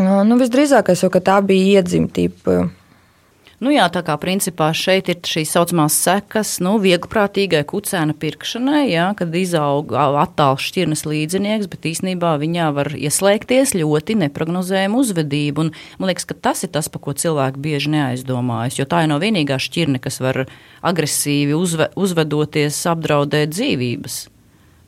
Nu, 0.00 0.36
visdrīzākais 0.40 1.02
jau 1.04 1.10
tā 1.20 1.36
bija 1.44 1.80
iedzimtība. 1.80 2.62
Nu 3.60 3.68
jā, 3.68 3.84
tā 3.92 4.00
kā 4.00 4.14
principā 4.16 4.70
šeit 4.72 5.10
ir 5.12 5.18
šīs 5.28 5.50
saucamās 5.52 5.92
sekas, 6.00 6.54
nu, 6.64 6.78
vieglprātīgai 6.80 7.60
kucēna 7.68 8.14
pirkšanai, 8.16 8.86
jā, 8.88 9.10
kad 9.18 9.34
izaug 9.36 9.92
attāls 9.92 10.64
šķirnes 10.64 11.04
līdzinieks, 11.04 11.68
bet 11.68 11.84
īsnībā 11.90 12.30
viņā 12.40 12.70
var 12.78 12.88
ieslēgties 12.96 13.74
ļoti 13.76 14.16
neprognozējama 14.22 14.96
uzvedība. 15.02 15.66
Un, 15.66 15.72
man 16.00 16.08
liekas, 16.08 16.24
ka 16.30 16.38
tas 16.48 16.64
ir 16.64 16.72
tas, 16.72 16.88
par 16.88 17.04
ko 17.04 17.12
cilvēki 17.12 17.60
bieži 17.60 17.92
neaizdomājas, 17.92 18.80
jo 18.80 18.88
tā 18.88 19.02
ir 19.04 19.12
no 19.12 19.20
vienīgā 19.20 19.60
šķirne, 19.60 20.00
kas 20.00 20.22
var 20.24 20.46
agresīvi 20.80 21.52
uzve, 21.52 21.90
uzvedoties, 22.00 22.80
apdraudēt 22.94 23.52
dzīvības. 23.52 24.18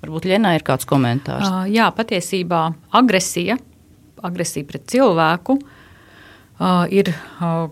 Varbūt 0.01 0.31
Lienā 0.33 0.57
ir 0.57 0.65
kāds 0.65 0.89
komentārs. 0.89 1.45
Uh, 1.45 1.69
jā, 1.69 1.93
patiesībā 1.93 2.65
agresija, 2.97 3.61
agresija 4.25 4.73
pret 4.73 4.89
cilvēku 4.97 5.61
uh, 5.61 5.79
ir 6.95 7.09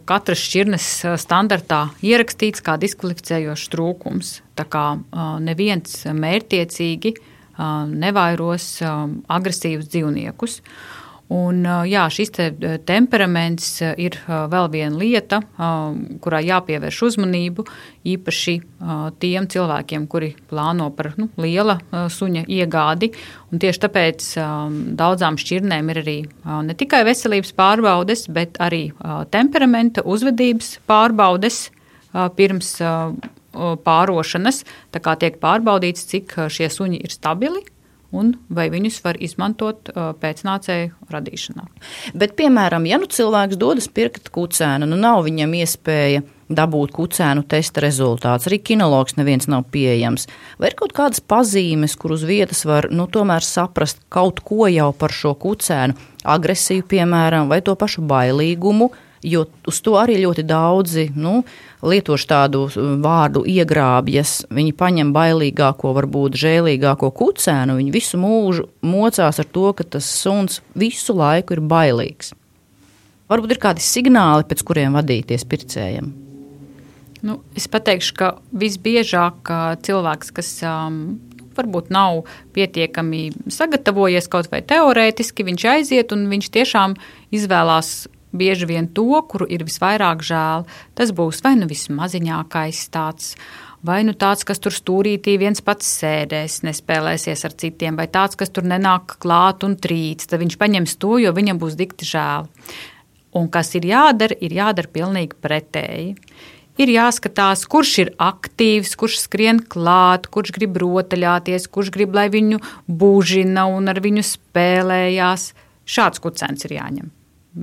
katras 0.08 0.40
šķirnes 0.42 0.86
standartā 1.22 1.82
ierakstīts 2.02 2.64
kā 2.64 2.74
diskvalificējošs 2.80 3.68
trūkums. 3.70 4.32
Tā 4.58 4.64
kā 4.66 4.84
neviens 5.44 6.00
mērķiecīgi 6.10 7.12
uh, 7.14 7.28
nevairos 7.86 8.80
agresīvus 9.28 9.90
dzīvniekus. 9.90 10.60
Un, 11.30 11.62
jā, 11.86 12.08
šis 12.10 12.32
te 12.34 12.48
temperaments 12.82 13.68
ir 14.02 14.16
vēl 14.26 14.66
viena 14.72 14.98
lieta, 14.98 15.38
kurā 16.24 16.40
jāpievērš 16.42 16.98
uzmanību 17.06 17.64
īpaši 18.10 18.54
tiem 19.22 19.46
cilvēkiem, 19.52 20.08
kuri 20.10 20.32
plāno 20.50 20.88
par 20.96 21.12
nu, 21.20 21.28
liela 21.38 21.78
suņa 22.10 22.42
iegādi. 22.50 23.12
Un 23.54 23.62
tieši 23.62 23.84
tāpēc 23.86 24.28
daudzām 24.98 25.38
šķirnēm 25.38 25.94
ir 25.94 26.02
arī 26.02 26.18
ne 26.66 26.74
tikai 26.74 27.04
veselības 27.06 27.54
pārbaudes, 27.54 28.26
bet 28.34 28.58
arī 28.58 28.88
temperamenta, 29.30 30.02
uzvedības 30.02 30.80
pārbaudes 30.90 31.68
pirms 32.34 32.74
pārošanas. 33.86 34.64
Tā 34.90 34.98
kā 35.02 35.14
tiek 35.14 35.38
pārbaudīts, 35.38 36.10
cik 36.10 36.40
šie 36.50 36.74
suņi 36.74 37.04
ir 37.06 37.14
stabili 37.14 37.62
un 38.16 38.34
vai 38.50 38.68
viņus 38.72 38.98
var 39.04 39.18
izmantot 39.22 39.90
uh, 39.92 40.10
pēcnācēju 40.20 41.10
radīšanā. 41.12 41.66
Bet, 42.14 42.34
piemēram, 42.38 42.86
ja 42.90 42.98
nu 43.00 43.08
cilvēks 43.10 43.58
dodas 43.60 43.88
pirkt 43.92 44.32
kucēnu, 44.34 44.88
nu 44.90 44.98
nav 44.98 45.24
viņam 45.28 45.56
iespēja 45.60 46.22
dabūt 46.50 46.92
kucēnu 46.94 47.44
testa 47.50 47.82
rezultātus. 47.84 48.48
Arī 48.50 48.58
kinologs 48.72 49.14
neviens 49.18 49.46
nav 49.50 49.68
pieejams. 49.70 50.26
Vai 50.58 50.72
ir 50.72 50.76
kaut 50.78 50.94
kādas 50.96 51.22
pazīmes, 51.22 51.94
kur 51.98 52.16
uz 52.16 52.24
vietas 52.26 52.64
var 52.66 52.90
nu, 52.90 53.06
tomēr 53.06 53.46
saprast 53.46 54.02
kaut 54.12 54.42
ko 54.46 54.66
jau 54.70 54.90
par 54.96 55.14
šo 55.14 55.36
kucēnu, 55.38 55.94
agresiju, 56.26 56.86
piemēram, 56.90 57.48
vai 57.50 57.60
to 57.64 57.76
pašu 57.78 58.02
bailīgumu, 58.10 58.90
jo 59.22 59.44
uz 59.68 59.80
to 59.84 59.96
arī 60.00 60.18
ļoti 60.22 60.44
daudzi 60.48 61.06
nu, 61.16 61.40
lietošu 61.84 62.28
tādu 62.30 62.64
vārdu 63.02 63.44
iegrābjas. 63.48 64.46
Viņi 64.52 64.74
paņem 64.76 65.12
bailīgāko, 65.16 65.92
varbūt 65.96 66.38
žēlīgāko 66.40 67.12
kucēnu. 67.16 67.78
Viņi 67.80 67.94
visu 67.94 68.20
mūžu 68.20 68.68
mocās 68.86 69.40
ar 69.42 69.48
to, 69.48 69.70
ka 69.76 69.86
tas 69.96 70.08
suns 70.08 70.60
visu 70.78 71.16
laiku 71.16 71.56
ir 71.56 71.64
bailīgs. 71.64 72.34
Varbūt 73.30 73.54
ir 73.54 73.62
kādi 73.62 73.84
signāli, 73.84 74.48
pēc 74.50 74.64
kuriem 74.66 74.96
vadīties 74.98 75.46
pircējiem. 75.46 76.10
Nu, 77.20 77.42
es 77.54 77.68
teikšu, 77.68 78.14
ka 78.16 78.30
visbiežāk 78.56 79.50
cilvēks, 79.84 80.32
kas 80.34 80.54
um, 80.64 81.20
varbūt 81.56 81.90
nav 81.92 82.24
pietiekami 82.56 83.28
sagatavojies 83.52 84.28
kaut 84.32 84.48
vai 84.52 84.62
teorētiski, 84.64 85.46
viņš 85.46 85.66
aiziet 85.74 86.14
un 86.16 86.24
viņš 86.32 86.48
tiešām 86.56 86.96
izvēlās 87.36 88.08
bieži 88.32 88.68
vien 88.70 88.88
to, 88.88 89.08
kuru 89.28 89.48
ir 89.50 89.64
visvairāk 89.66 90.22
žēl. 90.26 90.66
Tas 90.98 91.12
būs 91.16 91.42
vai 91.44 91.56
nu 91.58 91.68
vismaziņākais 91.70 92.86
tāds. 92.94 93.34
Vai 93.80 94.02
nu 94.04 94.12
tāds, 94.12 94.44
kas 94.44 94.60
tur 94.60 94.74
stūrītī 94.76 95.38
viens 95.40 95.62
pats 95.64 95.88
sēdēs, 96.02 96.58
nespēlēsies 96.68 97.46
ar 97.48 97.54
citiem, 97.56 97.96
vai 97.96 98.10
tāds, 98.12 98.36
kas 98.36 98.52
tur 98.52 98.66
nenāk 98.68 99.16
klāt 99.24 99.64
un 99.64 99.78
trīc, 99.80 100.26
tad 100.28 100.42
viņš 100.42 100.58
paņems 100.60 100.98
to, 101.00 101.14
jo 101.22 101.32
viņam 101.32 101.60
būs 101.62 101.78
dikti 101.80 102.08
žēl. 102.10 102.50
Un 103.40 103.48
kas 103.48 103.72
ir 103.78 103.86
jādara, 103.88 104.36
ir 104.36 104.52
jādara 104.52 104.90
pilnīgi 104.92 105.38
pretēji. 105.40 106.10
Ir 106.80 106.92
jāskatās, 106.92 107.62
kurš 107.68 107.92
ir 108.02 108.10
aktīvs, 108.20 108.92
kurš 109.00 109.16
skrien 109.22 109.62
klāt, 109.72 110.28
kurš 110.32 110.52
grib 110.56 110.76
rotaļāties, 110.80 111.68
kurš 111.72 111.92
grib, 111.94 112.12
lai 112.16 112.28
viņu 112.32 112.60
būžina 112.88 113.64
un 113.68 113.88
ar 113.92 114.02
viņu 114.04 114.26
spēlējās. 114.28 115.50
Šāds 115.88 116.20
kucēns 116.20 116.68
ir 116.68 116.76
jāņem 116.76 117.08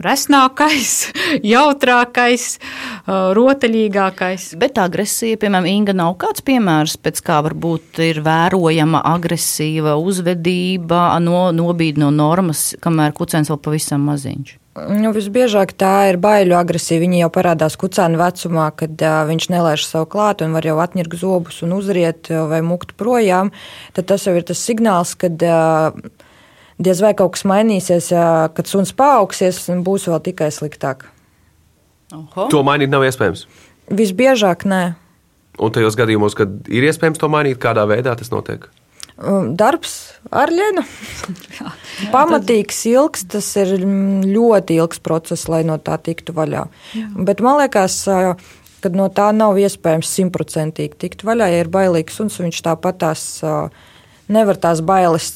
resnākais, 0.04 0.94
jautrākais, 1.54 2.48
rotaļīgākais. 3.08 4.52
Bet 4.62 4.80
agresija, 4.82 5.40
piemēram, 5.42 5.70
Inga 5.72 5.98
nav 5.98 6.16
kāds 6.22 6.46
piemērs, 6.48 6.98
pēc 7.02 7.24
kā 7.26 7.42
varbūt 7.46 8.02
ir 8.06 8.22
vērojama 8.26 9.04
agresīva 9.16 9.98
uzvedība, 10.02 11.10
no, 11.24 11.50
nobīd 11.56 12.00
no 12.02 12.12
normas, 12.14 12.72
kamēr 12.84 13.16
kucēns 13.18 13.52
vēl 13.54 13.62
pavisam 13.64 14.08
maziņš. 14.08 14.58
Nu, 14.78 15.10
visbiežāk 15.10 15.72
tā 15.74 16.12
ir 16.12 16.20
baiļu 16.22 16.54
agresija. 16.54 17.02
Viņa 17.02 17.24
jau 17.24 17.30
parādās 17.34 17.74
kucēna 17.82 18.20
vecumā, 18.20 18.68
kad 18.78 19.02
uh, 19.02 19.24
viņš 19.26 19.48
nelaiž 19.50 19.88
savu 19.88 20.06
klātu 20.14 20.46
un 20.46 20.54
var 20.54 20.68
jau 20.70 20.78
atņirgt 20.84 21.18
zobus 21.18 21.64
un 21.66 21.74
uzriet 21.80 22.30
vai 22.30 22.62
mukt 22.62 22.94
projām. 23.00 23.50
Tad 23.98 24.12
tas 24.12 24.28
jau 24.30 24.36
ir 24.38 24.46
tas 24.46 24.62
signāls, 24.62 25.16
kad 25.18 25.42
uh, 25.42 25.98
diez 26.78 27.02
vai 27.04 27.14
kaut 27.18 27.36
kas 27.36 27.46
mainīsies, 27.50 28.12
kad 28.58 28.70
suns 28.70 28.94
paaugsies, 28.98 29.64
būs 29.86 30.08
vēl 30.12 30.24
tikai 30.30 30.50
sliktāk. 30.54 31.08
Oho. 32.16 32.48
To 32.54 32.64
mainīt 32.64 32.92
nav 32.92 33.04
iespējams. 33.08 33.46
Visbiežāk 33.92 34.66
nē. 34.68 34.84
Un 35.58 35.74
tajos 35.74 35.98
gadījumos, 35.98 36.36
kad 36.38 36.70
ir 36.70 36.86
iespējams 36.88 37.20
to 37.20 37.30
mainīt, 37.32 37.60
kādā 37.62 37.88
veidā 37.90 38.14
tas 38.16 38.30
notiek? 38.32 38.68
Um, 39.18 39.56
darbs 39.58 39.96
ar 40.30 40.52
Lienu. 40.54 40.84
Pamatīgs, 42.14 42.84
ilgs, 42.92 43.26
tas 43.34 43.50
ir 43.58 43.74
ļoti 43.82 44.78
ilgs 44.78 45.02
process, 45.02 45.48
lai 45.50 45.64
no 45.66 45.80
tā 45.82 45.98
tiktu 45.98 46.36
vaļā. 46.38 46.68
Jā. 46.94 47.08
Bet 47.26 47.42
man 47.42 47.58
liekas, 47.64 48.04
ka 48.06 48.94
no 48.94 49.10
tā 49.10 49.32
nav 49.34 49.58
iespējams 49.58 50.12
simtprocentīgi 50.20 51.00
tikt 51.02 51.26
vaļā. 51.26 51.50
Ja 51.50 51.66
ir 51.66 51.74
bailīgs 51.74 52.20
suns, 52.20 52.38
viņš 52.44 52.62
tāpat 52.70 53.02
tās 53.02 53.26
nevar 54.30 54.62
tās 54.62 54.84
bailes 54.86 55.34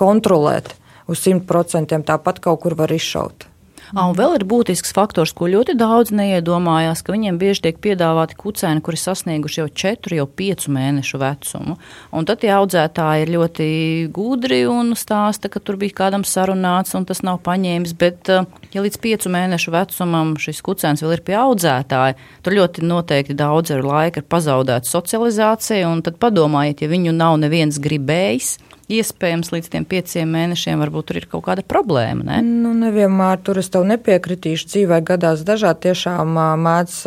kontrolēt 0.00 0.74
uz 1.10 1.20
100%, 1.22 2.02
tāpat 2.06 2.40
kaut 2.44 2.64
kur 2.64 2.78
var 2.78 2.92
izšaut. 2.92 3.48
Un 3.94 4.16
vēl 4.18 4.40
ir 4.40 4.44
būtisks 4.48 4.90
faktors, 4.96 5.30
ko 5.36 5.46
ļoti 5.46 5.76
daudz 5.78 6.10
neiedomājās, 6.10 7.04
ka 7.06 7.14
viņiem 7.14 7.36
bieži 7.38 7.68
tiek 7.68 7.76
piedāvāti 7.82 8.34
kucēni, 8.38 8.82
kuri 8.82 8.98
sasnieguši 8.98 9.60
jau 9.60 9.66
4, 9.70 10.16
jau 10.18 10.26
5 10.26 10.66
mēnešu 10.74 11.20
vecumu. 11.22 11.76
Un 12.10 12.26
tad 12.26 12.42
tie 12.42 12.50
audzētāji 12.56 13.26
ir 13.26 13.32
ļoti 13.36 13.68
gudri 14.16 14.64
un 14.66 14.96
stāsta, 14.98 15.50
ka 15.52 15.62
tur 15.62 15.78
bija 15.78 16.00
kādam 16.02 16.26
sarunāts 16.26 16.98
un 16.98 17.06
tas 17.06 17.22
nav 17.22 17.38
paņēmis. 17.46 17.94
Bet, 18.00 18.26
ja 18.74 18.82
līdz 18.82 18.98
5 19.06 19.30
mēnešu 19.36 19.74
vecumam 19.76 20.34
šis 20.34 20.64
kucēns 20.66 21.06
vēl 21.06 21.20
ir 21.20 21.26
pie 21.28 21.38
audzētāja, 21.38 22.18
tur 22.42 22.58
ļoti 22.58 22.82
noteikti 22.82 23.38
daudz 23.38 23.70
ir 23.70 23.86
laika 23.86 24.26
pazaudēta 24.26 24.90
socializācija. 24.90 25.94
Tad 26.02 26.18
padomājiet, 26.18 26.82
ja 26.82 26.90
viņu 26.90 27.14
nav 27.14 27.38
neviens 27.38 27.78
gribējis 27.78 28.56
iespējams 28.92 29.50
līdz 29.54 29.70
tiem 29.72 29.86
pieciem 29.88 30.30
mēnešiem 30.30 30.80
varbūt 30.84 31.08
tur 31.08 31.20
ir 31.20 31.28
kaut 31.30 31.44
kāda 31.48 31.64
problēma. 31.66 32.26
Ne? 32.28 32.40
Nu, 32.46 32.72
nevienmēr 32.78 33.40
tur 33.46 33.60
es 33.62 33.70
tev 33.72 33.86
nepiekritīšu. 33.90 34.68
Dzīvē 34.72 35.00
gadās 35.06 35.42
dažādi 35.46 35.88
tiešām 35.88 36.36
mēdz 36.62 37.00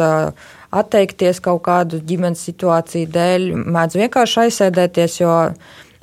atteikties 0.79 1.39
kaut 1.43 1.63
kādu 1.67 2.01
ģimenes 2.05 2.43
situāciju 2.49 3.09
dēļ, 3.15 3.47
mēdz 3.75 3.99
vienkārši 4.03 4.43
aizsēdēties, 4.45 5.21
jo 5.23 5.35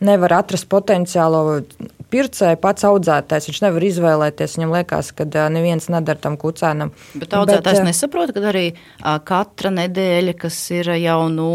nevar 0.05 0.39
atrast 0.41 0.69
potenciālo 0.73 1.61
pircēju, 2.13 2.59
pats 2.63 2.87
audzētājs. 2.87 3.49
Viņš 3.51 3.61
nevar 3.65 3.87
izvēlēties. 3.87 4.57
Viņam 4.59 4.75
liekas, 4.77 5.11
ka 5.17 5.27
neviens 5.53 5.89
nedara 5.93 6.21
tam 6.23 6.39
kucēnam. 6.41 6.93
Bet 7.19 7.35
audzētājs 7.37 7.81
Bet, 7.83 7.89
nesaprot, 7.91 8.33
ka 8.37 8.43
arī 8.53 8.65
katra 9.29 9.73
nedēļa, 9.75 10.37
kas 10.41 10.59
ir 10.75 10.93
jau 11.03 11.19
nu, 11.33 11.51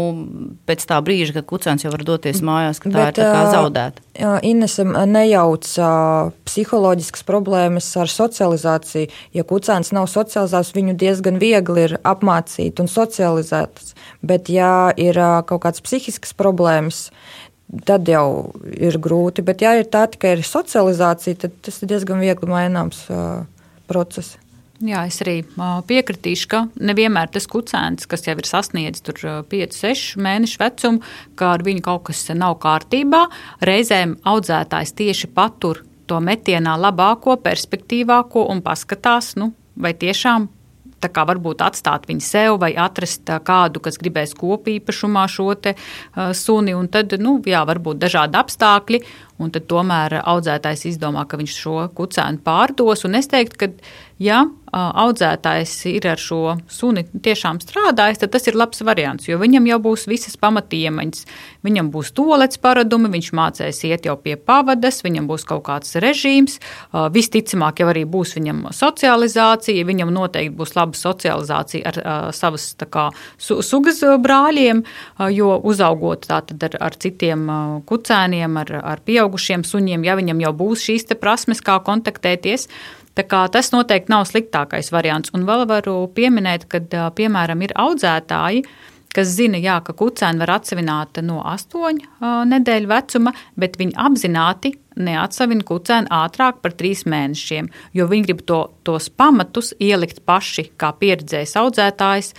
pēc 0.68 0.86
tā 0.90 1.00
brīža, 1.04 1.38
kad 1.38 1.48
kucēns 1.50 1.86
jau 1.86 1.92
var 1.94 2.04
doties 2.06 2.42
mājās, 2.44 2.82
ka 2.82 2.92
tā 2.92 2.98
bet, 2.98 3.18
ir 3.18 3.24
tā 3.24 3.30
kā 3.32 3.42
zaudēta. 3.56 4.06
Inese 4.44 4.84
nejauc 4.84 5.68
psiholoģiskas 6.44 7.24
problēmas 7.28 7.88
ar 7.96 8.12
socializāciju. 8.12 9.08
Ja 9.32 9.46
kucēns 9.48 9.94
nav 9.96 10.10
socializēts, 10.12 10.74
viņu 10.76 10.98
diezgan 11.00 11.40
viegli 11.40 11.88
ir 11.88 11.96
apmācīt 12.04 12.82
un 12.82 12.92
socializēt. 12.92 13.94
Bet, 14.22 14.52
ja 14.52 14.92
ir 15.00 15.16
kaut 15.48 15.64
kādas 15.64 15.82
psihiskas 15.82 16.36
problēmas, 16.36 17.08
tad 17.86 18.08
jau 18.08 18.52
ir 18.72 18.98
grūti. 19.02 19.44
Bet, 19.46 19.64
ja 19.64 19.74
ir 19.78 19.88
tā 19.92 20.04
tikai 20.12 20.36
ir 20.36 20.46
socializācija, 20.46 21.40
tad 21.46 21.58
tas 21.64 21.80
ir 21.82 21.92
diezgan 21.92 22.22
viegli 22.22 22.50
maināms 22.50 23.04
uh, 23.10 23.42
process. 23.90 24.38
Jā, 24.82 25.04
es 25.06 25.20
arī 25.22 25.36
piekritīšu, 25.86 26.46
ka 26.50 26.64
nevienmēr 26.82 27.30
tas 27.30 27.46
kucēns, 27.46 28.08
kas 28.10 28.26
jau 28.26 28.34
ir 28.34 28.48
sasniedzis 28.48 29.04
5, 29.46 29.76
6 29.78 30.16
mēnešu 30.18 30.58
vecumu, 30.58 31.12
ka 31.38 31.52
ar 31.54 31.62
viņu 31.62 31.84
kaut 31.86 32.08
kas 32.08 32.24
nav 32.34 32.56
kārtībā. 32.64 33.28
Reizēm 33.62 34.16
audzētājs 34.26 34.96
tieši 34.98 35.30
patur 35.36 35.84
to 36.10 36.18
metienā 36.18 36.74
labāko, 36.82 37.38
perspektīvāko 37.44 38.48
un 38.50 38.64
paskatās, 38.64 39.36
nu, 39.38 39.52
vai 39.78 39.94
tiešām 39.94 40.50
kā 41.08 41.24
varbūt 41.28 41.64
atstāt 41.64 42.06
viņu 42.10 42.24
sev 42.26 42.60
vai 42.62 42.72
atrast 42.78 43.30
kādu, 43.46 43.82
kas 43.82 43.98
gribēs 43.98 44.36
kopīpašumā 44.38 45.26
šo 45.32 45.48
te, 45.58 45.74
uh, 45.74 46.30
suni. 46.36 46.76
Un 46.78 46.90
tad, 46.92 47.16
nu, 47.22 47.38
jā, 47.46 47.64
varbūt 47.68 48.02
dažādi 48.02 48.38
apstākļi, 48.38 49.02
un 49.40 49.52
tad 49.54 49.68
tomēr 49.70 50.20
audzētājs 50.20 50.86
izdomā, 50.92 51.26
ka 51.28 51.40
viņš 51.40 51.58
šo 51.64 51.76
kucēnu 51.96 52.42
pārdos. 52.44 53.06
Un 53.08 53.18
es 53.18 53.30
teiktu, 53.32 53.60
ka, 53.62 53.70
ja 54.22 54.44
audzētājs 54.72 55.72
ir 55.90 56.06
ar 56.08 56.20
šo 56.20 56.54
suni 56.72 57.04
tiešām 57.04 57.58
strādājis, 57.60 58.22
tad 58.22 58.32
tas 58.32 58.46
ir 58.48 58.56
labs 58.56 58.80
variants, 58.80 59.26
jo 59.28 59.36
viņam 59.40 59.66
jau 59.68 59.78
būs 59.84 60.06
visas 60.08 60.38
pamatiemaņas. 60.40 61.26
Viņam 61.62 61.90
būs 61.92 62.14
tolets 62.16 62.58
paradumi, 62.62 63.10
viņš 63.12 63.28
mācēs 63.36 63.82
iet 63.84 64.08
jau 64.08 64.16
pie 64.16 64.38
pavadas, 64.40 65.02
viņam 65.04 65.28
būs 65.28 65.44
kaut 65.48 65.66
kāds 65.68 65.92
režīms, 66.00 66.56
visticamāk 67.12 67.82
jau 67.82 67.90
arī 67.92 68.06
būs 68.08 68.32
viņam 68.38 68.64
socializācija, 68.72 69.84
viņam 69.86 70.14
noteikti 70.14 70.56
būs 70.56 70.72
laba 70.78 70.96
socializācija 70.96 71.92
ar 71.92 72.32
savas 72.32 72.70
kā, 72.88 73.10
su, 73.36 73.60
sugas 73.62 74.00
brāļiem, 74.24 74.82
jo 75.36 75.52
uzaugot 75.68 76.24
tātad 76.32 76.64
ar, 76.70 76.78
ar 76.88 76.96
citiem 76.96 77.44
kucēniem, 77.88 78.56
ar, 78.64 78.74
ar 78.94 79.04
pieaugušiem 79.22 79.62
suņiem, 79.66 80.04
ja 80.04 80.18
viņam 80.18 80.42
jau 80.42 80.52
būs 80.56 80.82
šīs 80.88 81.06
prasmes, 81.20 81.62
kā 81.62 81.78
kontaktēties. 81.84 82.68
Tas 83.14 83.68
noteikti 83.74 84.10
nav 84.10 84.24
sliktākais 84.26 84.88
variants. 84.92 85.30
Un 85.36 85.44
vēl 85.44 85.66
varu 85.68 86.08
pieminēt, 86.16 86.64
ka, 86.66 87.10
piemēram, 87.12 87.60
ir 87.62 87.74
audzētāji, 87.76 88.64
kas 89.12 89.34
zina, 89.36 89.60
jā, 89.60 89.76
ka 89.84 89.92
kucēni 89.92 90.40
var 90.40 90.54
atsevināt 90.54 91.20
no 91.20 91.42
astoņu 91.44 92.24
nedēļu 92.48 92.88
vecuma, 92.88 93.34
bet 93.60 93.76
viņi 93.76 93.92
apzināti 94.00 94.72
neatsavina 94.96 95.66
kucēnu 95.68 96.08
ātrāk 96.08 96.62
par 96.64 96.72
trīs 96.72 97.04
mēnešiem, 97.04 97.68
jo 97.92 98.08
viņi 98.08 98.26
grib 98.30 98.40
to, 98.48 98.62
tos 98.88 99.10
pamatus 99.12 99.74
ielikt 99.76 100.24
paši, 100.24 100.70
kā 100.80 100.94
pieredzējis 100.96 101.54
audzētājs. 101.60 102.32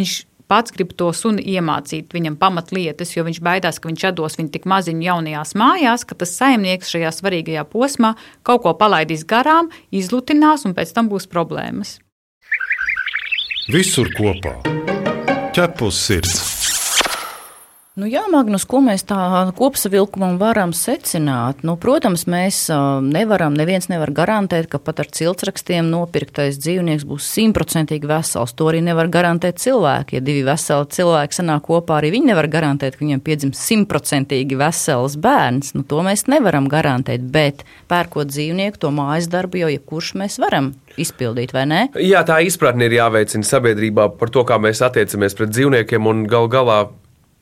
Viņš 0.00 0.16
pats 0.50 0.74
grib 0.74 0.92
to 0.98 1.12
suni 1.16 1.44
iemācīt 1.54 2.10
viņam 2.16 2.36
pamatlietas, 2.40 3.14
jo 3.14 3.24
viņš 3.28 3.40
baidās, 3.46 3.78
ka 3.78 3.90
viņš 3.90 4.06
atdos 4.10 4.38
viņu 4.40 4.52
tik 4.56 4.68
maziņu 4.70 5.06
jaunajās 5.06 5.54
mājās, 5.62 6.04
ka 6.04 6.18
tas 6.18 6.34
saimnieks 6.40 6.90
šajā 6.90 7.14
svarīgajā 7.14 7.66
posmā 7.70 8.16
kaut 8.46 8.64
ko 8.66 8.74
palaidīs 8.74 9.26
garām, 9.28 9.70
izlutinās 9.94 10.66
un 10.66 10.74
pēc 10.78 10.94
tam 10.96 11.10
būs 11.12 11.30
problēmas. 11.30 11.98
Visur 13.70 14.10
kopā- 14.18 14.56
ķepus 15.54 16.06
sirds. 16.08 16.49
Nu, 18.00 18.06
jā, 18.08 18.22
Magnus, 18.32 18.62
ko 18.64 18.78
mēs 18.80 19.02
tā 19.04 19.18
kopsavilkumam 19.58 20.38
varam 20.40 20.70
secināt? 20.72 21.58
Nu, 21.66 21.74
protams, 21.76 22.22
mēs 22.30 22.62
nevaram, 23.04 23.52
neviens 23.52 23.90
nevar 23.92 24.08
garantēt, 24.16 24.70
ka 24.72 24.78
pat 24.80 25.02
ar 25.02 25.10
ciltsrakstiem 25.12 25.90
nopirktais 25.92 26.56
dzīvnieks 26.62 27.04
būs 27.04 27.26
simtprocentīgi 27.28 28.08
vesels. 28.08 28.54
To 28.56 28.70
arī 28.70 28.80
nevar 28.86 29.10
garantēt 29.12 29.60
cilvēki. 29.60 30.16
Ja 30.16 30.24
divi 30.24 30.46
veseli 30.46 30.88
cilvēki 30.96 31.36
sanāk 31.42 31.66
kopā, 31.68 31.98
arī 31.98 32.14
viņi 32.14 32.30
nevar 32.30 32.48
garantēt, 32.48 32.96
ka 32.96 33.04
viņiem 33.04 33.20
piedzims 33.26 33.60
simtprocentīgi 33.68 34.56
vesels 34.56 35.18
bērns. 35.20 35.74
Nu, 35.76 35.84
to 35.84 36.00
mēs 36.06 36.24
nevaram 36.32 36.70
garantēt, 36.72 37.26
bet 37.34 37.66
pērkot 37.92 38.32
dzīvnieku, 38.32 38.80
to 38.80 38.94
mājas 38.96 39.28
darbu 39.28 39.60
jau 39.60 39.68
jebkurš 39.74 40.14
mēs 40.22 40.40
varam 40.40 40.72
izpildīt, 40.96 41.52
vai 41.52 41.66
ne? 41.68 41.82
Jā, 42.00 42.24
tā 42.24 42.40
izpratne 42.48 42.88
ir 42.88 42.96
jāveicina 42.96 43.44
sabiedrībā 43.44 44.08
par 44.16 44.32
to, 44.32 44.46
kā 44.48 44.56
mēs 44.56 44.80
attiecamies 44.88 45.36
pret 45.36 45.52
dzīvniekiem 45.52 46.08
un 46.08 46.24
gal 46.30 46.48
galā 46.48 46.80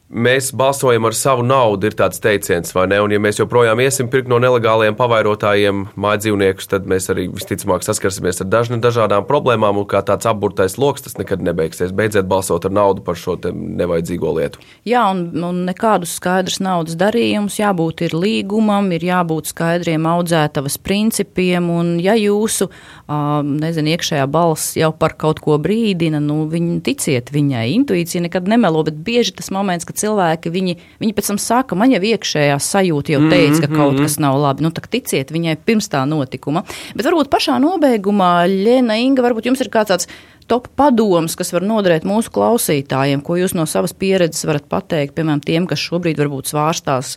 mēs 0.09 0.51
balsojam 0.57 1.05
ar 1.05 1.15
savu 1.17 1.45
naudu, 1.45 1.89
ir 1.89 1.97
tāds 1.97 2.21
teiciens, 2.23 2.73
vai 2.75 2.87
ne? 2.89 3.01
Un, 3.05 3.13
ja 3.13 3.21
mēs 3.21 3.41
joprojām 3.41 3.81
iesim 3.85 4.09
pirkt 4.11 4.31
no 4.31 4.39
nelegāliem 4.41 4.97
pavairotājiem 4.97 5.85
mājdzīvniekus, 6.01 6.71
tad 6.73 6.89
mēs 6.89 7.11
arī 7.13 7.27
visticamāk 7.33 7.85
saskarsimies 7.85 8.41
ar 8.43 8.49
dažna, 8.49 8.81
dažādām 8.83 9.27
problēmām, 9.29 9.81
un 9.83 9.89
kā 9.89 10.01
tāds 10.07 10.29
apburtais 10.29 10.79
lokus 10.81 11.05
tas 11.05 11.19
nekad 11.21 11.45
nebeigsies. 11.45 11.93
Beidziet 11.97 12.29
balsot 12.31 12.65
ar 12.65 12.75
naudu 12.75 13.05
par 13.05 13.19
šo 13.21 13.37
nevajadzīgo 13.53 14.33
lietu. 14.39 14.63
Jā, 14.89 15.05
un, 15.13 15.27
un 15.45 15.61
nekādus 15.69 16.17
skaidrus 16.19 16.59
naudas 16.65 16.97
darījumus, 16.99 17.61
jābūt 17.61 18.07
ir 18.09 18.17
līgumam, 18.17 18.89
ir 18.97 19.05
jābūt 19.11 19.53
skaidriem 19.53 20.09
audzētavas 20.09 20.79
principiem, 20.81 21.69
un 21.69 21.95
ja 22.03 22.17
jūsu, 22.19 22.71
nezinu, 23.09 23.93
iekšējā 23.93 24.25
balss 24.33 24.77
jau 24.79 24.91
par 24.97 25.19
kaut 25.21 25.43
ko 25.45 25.59
brīdina, 25.61 26.21
nu, 26.25 26.41
viņi 26.49 26.81
ticiet 26.87 27.33
viņai, 27.35 27.67
intuīcija 27.77 28.25
nekad 28.25 28.49
nemelo, 28.49 28.83
bet 28.89 28.97
bieži 29.05 29.37
tas 29.37 29.53
moments, 29.55 29.87
kad 29.89 29.98
cilvēki, 29.99 30.53
viņi, 30.55 30.77
viņi 31.03 31.17
pēc 31.17 31.33
tam 31.33 31.41
saka, 31.43 31.79
man 31.79 31.93
jau 31.95 32.01
iekšējā 32.13 32.57
sajūta 32.63 33.15
jau 33.15 33.23
teica, 33.29 33.67
ka 33.67 33.71
kaut 33.73 34.01
kas 34.01 34.19
nav 34.23 34.39
labi. 34.41 34.67
Nu, 34.67 34.73
ticiet 34.73 35.33
viņai 35.35 35.59
pirms 35.67 35.91
tā 35.93 36.05
notikuma. 36.09 36.65
Bet 36.97 37.09
varbūt 37.09 37.31
pašā 37.33 37.59
nobeigumā, 37.63 38.33
Lēna 38.49 38.99
Inga, 39.03 39.27
varbūt 39.27 39.51
jums 39.51 39.65
ir 39.65 39.73
kāds 39.75 39.93
tāds 39.93 40.11
top 40.49 40.69
padoms, 40.77 41.37
kas 41.37 41.53
var 41.53 41.65
noderēt 41.69 42.07
mūsu 42.09 42.33
klausītājiem, 42.33 43.21
ko 43.25 43.37
jūs 43.37 43.55
no 43.57 43.67
savas 43.69 43.93
pieredzes 43.93 44.47
varat 44.49 44.69
pateikt, 44.71 45.15
piemēram, 45.19 45.43
tiem, 45.45 45.69
kas 45.69 45.83
šobrīd 45.85 46.21
varbūt 46.23 46.51
svārstās, 46.51 47.17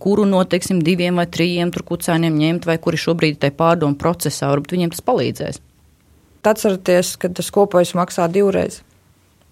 kuru 0.00 0.24
no 0.28 0.42
teiksim, 0.48 0.80
diviem 0.84 1.20
vai 1.20 1.28
trījiem 1.28 1.72
kucēniem 1.76 2.38
ņemt, 2.40 2.68
vai 2.68 2.78
kuri 2.80 3.00
šobrīd 3.00 3.36
ir 3.36 3.42
tajā 3.44 3.56
pārdomu 3.58 4.00
procesā, 4.00 4.48
varbūt 4.54 4.76
viņiem 4.76 4.94
tas 4.94 5.04
palīdzēs. 5.04 5.60
Atcerieties, 6.40 7.16
ka 7.20 7.28
tas 7.36 7.52
kopējs 7.52 7.92
maksā 7.98 8.24
divreiz. 8.32 8.80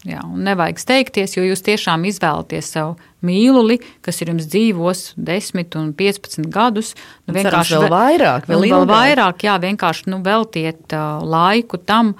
Jā, 0.06 0.20
un 0.22 0.44
nevajag 0.46 0.78
steigties, 0.78 1.32
jo 1.34 1.42
jūs 1.42 1.64
tiešām 1.66 2.04
izvēlaties 2.06 2.68
savu 2.70 2.92
mīluli, 3.26 3.80
kas 4.04 4.20
ir 4.22 4.30
jums 4.30 4.46
dzīvos 4.46 5.00
10 5.18 5.74
un 5.80 5.88
15 5.98 6.46
gadus. 6.54 6.92
Nu, 7.26 7.34
vienkārši 7.34 7.80
vēl 7.80 7.90
vairāk, 7.90 8.46
vēl, 8.46 8.68
vēl 8.70 8.86
vairāk, 8.86 9.42
jā, 9.48 9.56
vienkārši 9.64 10.12
nu, 10.12 10.20
veltiet 10.22 10.94
uh, 10.94 11.18
laiku 11.26 11.80
tam, 11.82 12.14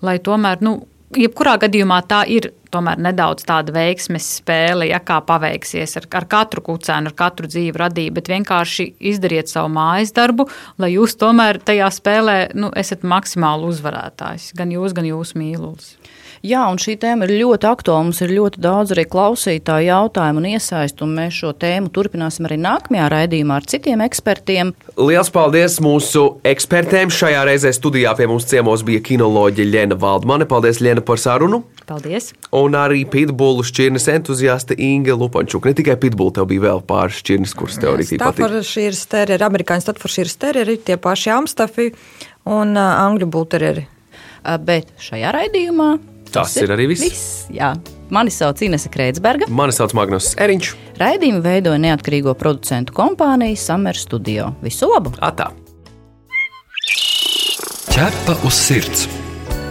lai 0.00 0.16
tomēr, 0.24 0.64
nu, 0.64 0.78
jebkurā 1.20 1.58
gadījumā 1.60 2.00
tā 2.08 2.22
ir 2.32 2.50
tomēr 2.74 3.00
nedaudz 3.08 3.46
tāda 3.48 3.74
veiksmes 3.74 4.26
spēle, 4.38 4.88
ja 4.90 5.00
kā 5.04 5.20
paveiksies 5.26 5.98
ar, 6.00 6.08
ar 6.20 6.28
katru 6.30 6.64
kucēnu, 6.68 7.12
ar 7.12 7.18
katru 7.18 7.50
dzīvu 7.50 7.82
radību, 7.84 8.16
bet 8.18 8.30
vienkārši 8.32 8.90
izdariet 9.12 9.50
savu 9.52 9.72
mājas 9.74 10.14
darbu, 10.16 10.48
lai 10.78 10.92
jūs 10.94 11.16
tomēr 11.20 11.60
tajā 11.64 11.90
spēlē 11.98 12.38
nu, 12.58 12.72
esat 12.76 13.06
maksimāli 13.06 13.68
uzvarētājs, 13.72 14.52
gan 14.58 14.72
jūs, 14.74 14.96
gan 14.96 15.08
jūsu 15.08 15.40
mīlulis. 15.40 15.96
Jā, 16.46 16.60
un 16.70 16.78
šī 16.78 16.94
tēma 17.02 17.26
ir 17.26 17.40
ļoti 17.40 17.66
aktuāla. 17.66 18.04
Mums 18.06 18.20
ir 18.22 18.30
ļoti 18.36 18.60
daudz 18.62 18.92
arī 18.94 19.04
klausītāju 19.10 19.88
jautājumu 19.88 20.38
un 20.38 20.46
iesaistu, 20.52 21.06
un 21.08 21.16
mēs 21.18 21.40
šo 21.40 21.50
tēmu 21.58 21.90
turpināsim 21.94 22.46
arī 22.46 22.60
nākamajā 22.62 23.08
raidījumā 23.14 23.56
ar 23.58 23.66
citiem 23.66 24.04
ekspertiem. 24.06 24.70
Lielas 25.00 25.32
paldies 25.34 25.80
mūsu 25.82 26.28
ekspertēm! 26.46 27.10
Šajā 27.10 27.42
reizē 27.48 27.74
studijā 27.74 28.14
pie 28.18 28.30
mums 28.30 28.46
ciemos 28.46 28.86
bija 28.86 29.02
kinoloģija 29.10 29.72
Lena 29.72 29.98
Valdmane. 29.98 30.46
Paldies, 30.46 30.78
Lena, 30.84 31.02
par 31.02 31.18
sarunu! 31.18 31.64
Paldies! 31.88 32.32
Un 32.56 32.76
arī 32.76 33.04
pitbulu 33.08 33.64
šķirnes 33.64 34.08
entuziaste 34.12 34.76
Inga 34.76 35.16
Lupančuk. 35.16 35.64
Ne 35.68 35.74
tikai 35.78 35.96
pitbulu, 36.00 36.34
tev 36.36 36.48
bija 36.50 36.66
vēl 36.66 36.82
pāris 36.88 37.22
šķirnes, 37.22 37.54
kuras 37.56 37.80
tev 37.80 37.94
arī 37.96 38.04
patīk. 38.10 38.20
Staffordshire 38.20 39.00
terrieri, 39.14 39.46
amerikāņu 39.48 39.86
Staffordshire 39.86 40.36
terrieri, 40.44 40.76
tie 40.84 40.98
paši 41.00 41.32
amstafi 41.36 41.88
un 42.48 42.76
uh, 42.76 42.92
angļu 43.06 43.30
bulterieri. 43.32 43.88
Bet 44.64 44.92
šajā 45.02 45.32
raidījumā 45.34 45.90
Tas, 46.28 46.52
Tas 46.52 46.56
ir, 46.60 46.68
ir 46.68 46.74
arī 46.76 46.88
viss. 46.90 47.04
viss 47.06 47.46
jā. 47.52 47.72
Mani 48.12 48.32
sauc 48.32 48.60
Inese 48.64 48.90
Kreitsberga. 48.92 49.48
Mani 49.52 49.72
sauc 49.76 49.94
Magnus 49.96 50.34
Eriņš. 50.40 50.72
Raidījumu 51.00 51.40
veidoja 51.44 51.80
neatkarīgo 51.80 52.34
producentu 52.40 52.92
kompānija 52.96 53.56
Summer 53.60 53.96
Studio. 53.96 54.52
Visu 54.64 54.90
labu! 54.92 55.14
Atā! 55.24 55.50
Ķepa 57.88 58.36
uz 58.46 58.60
sirds! 58.60 59.08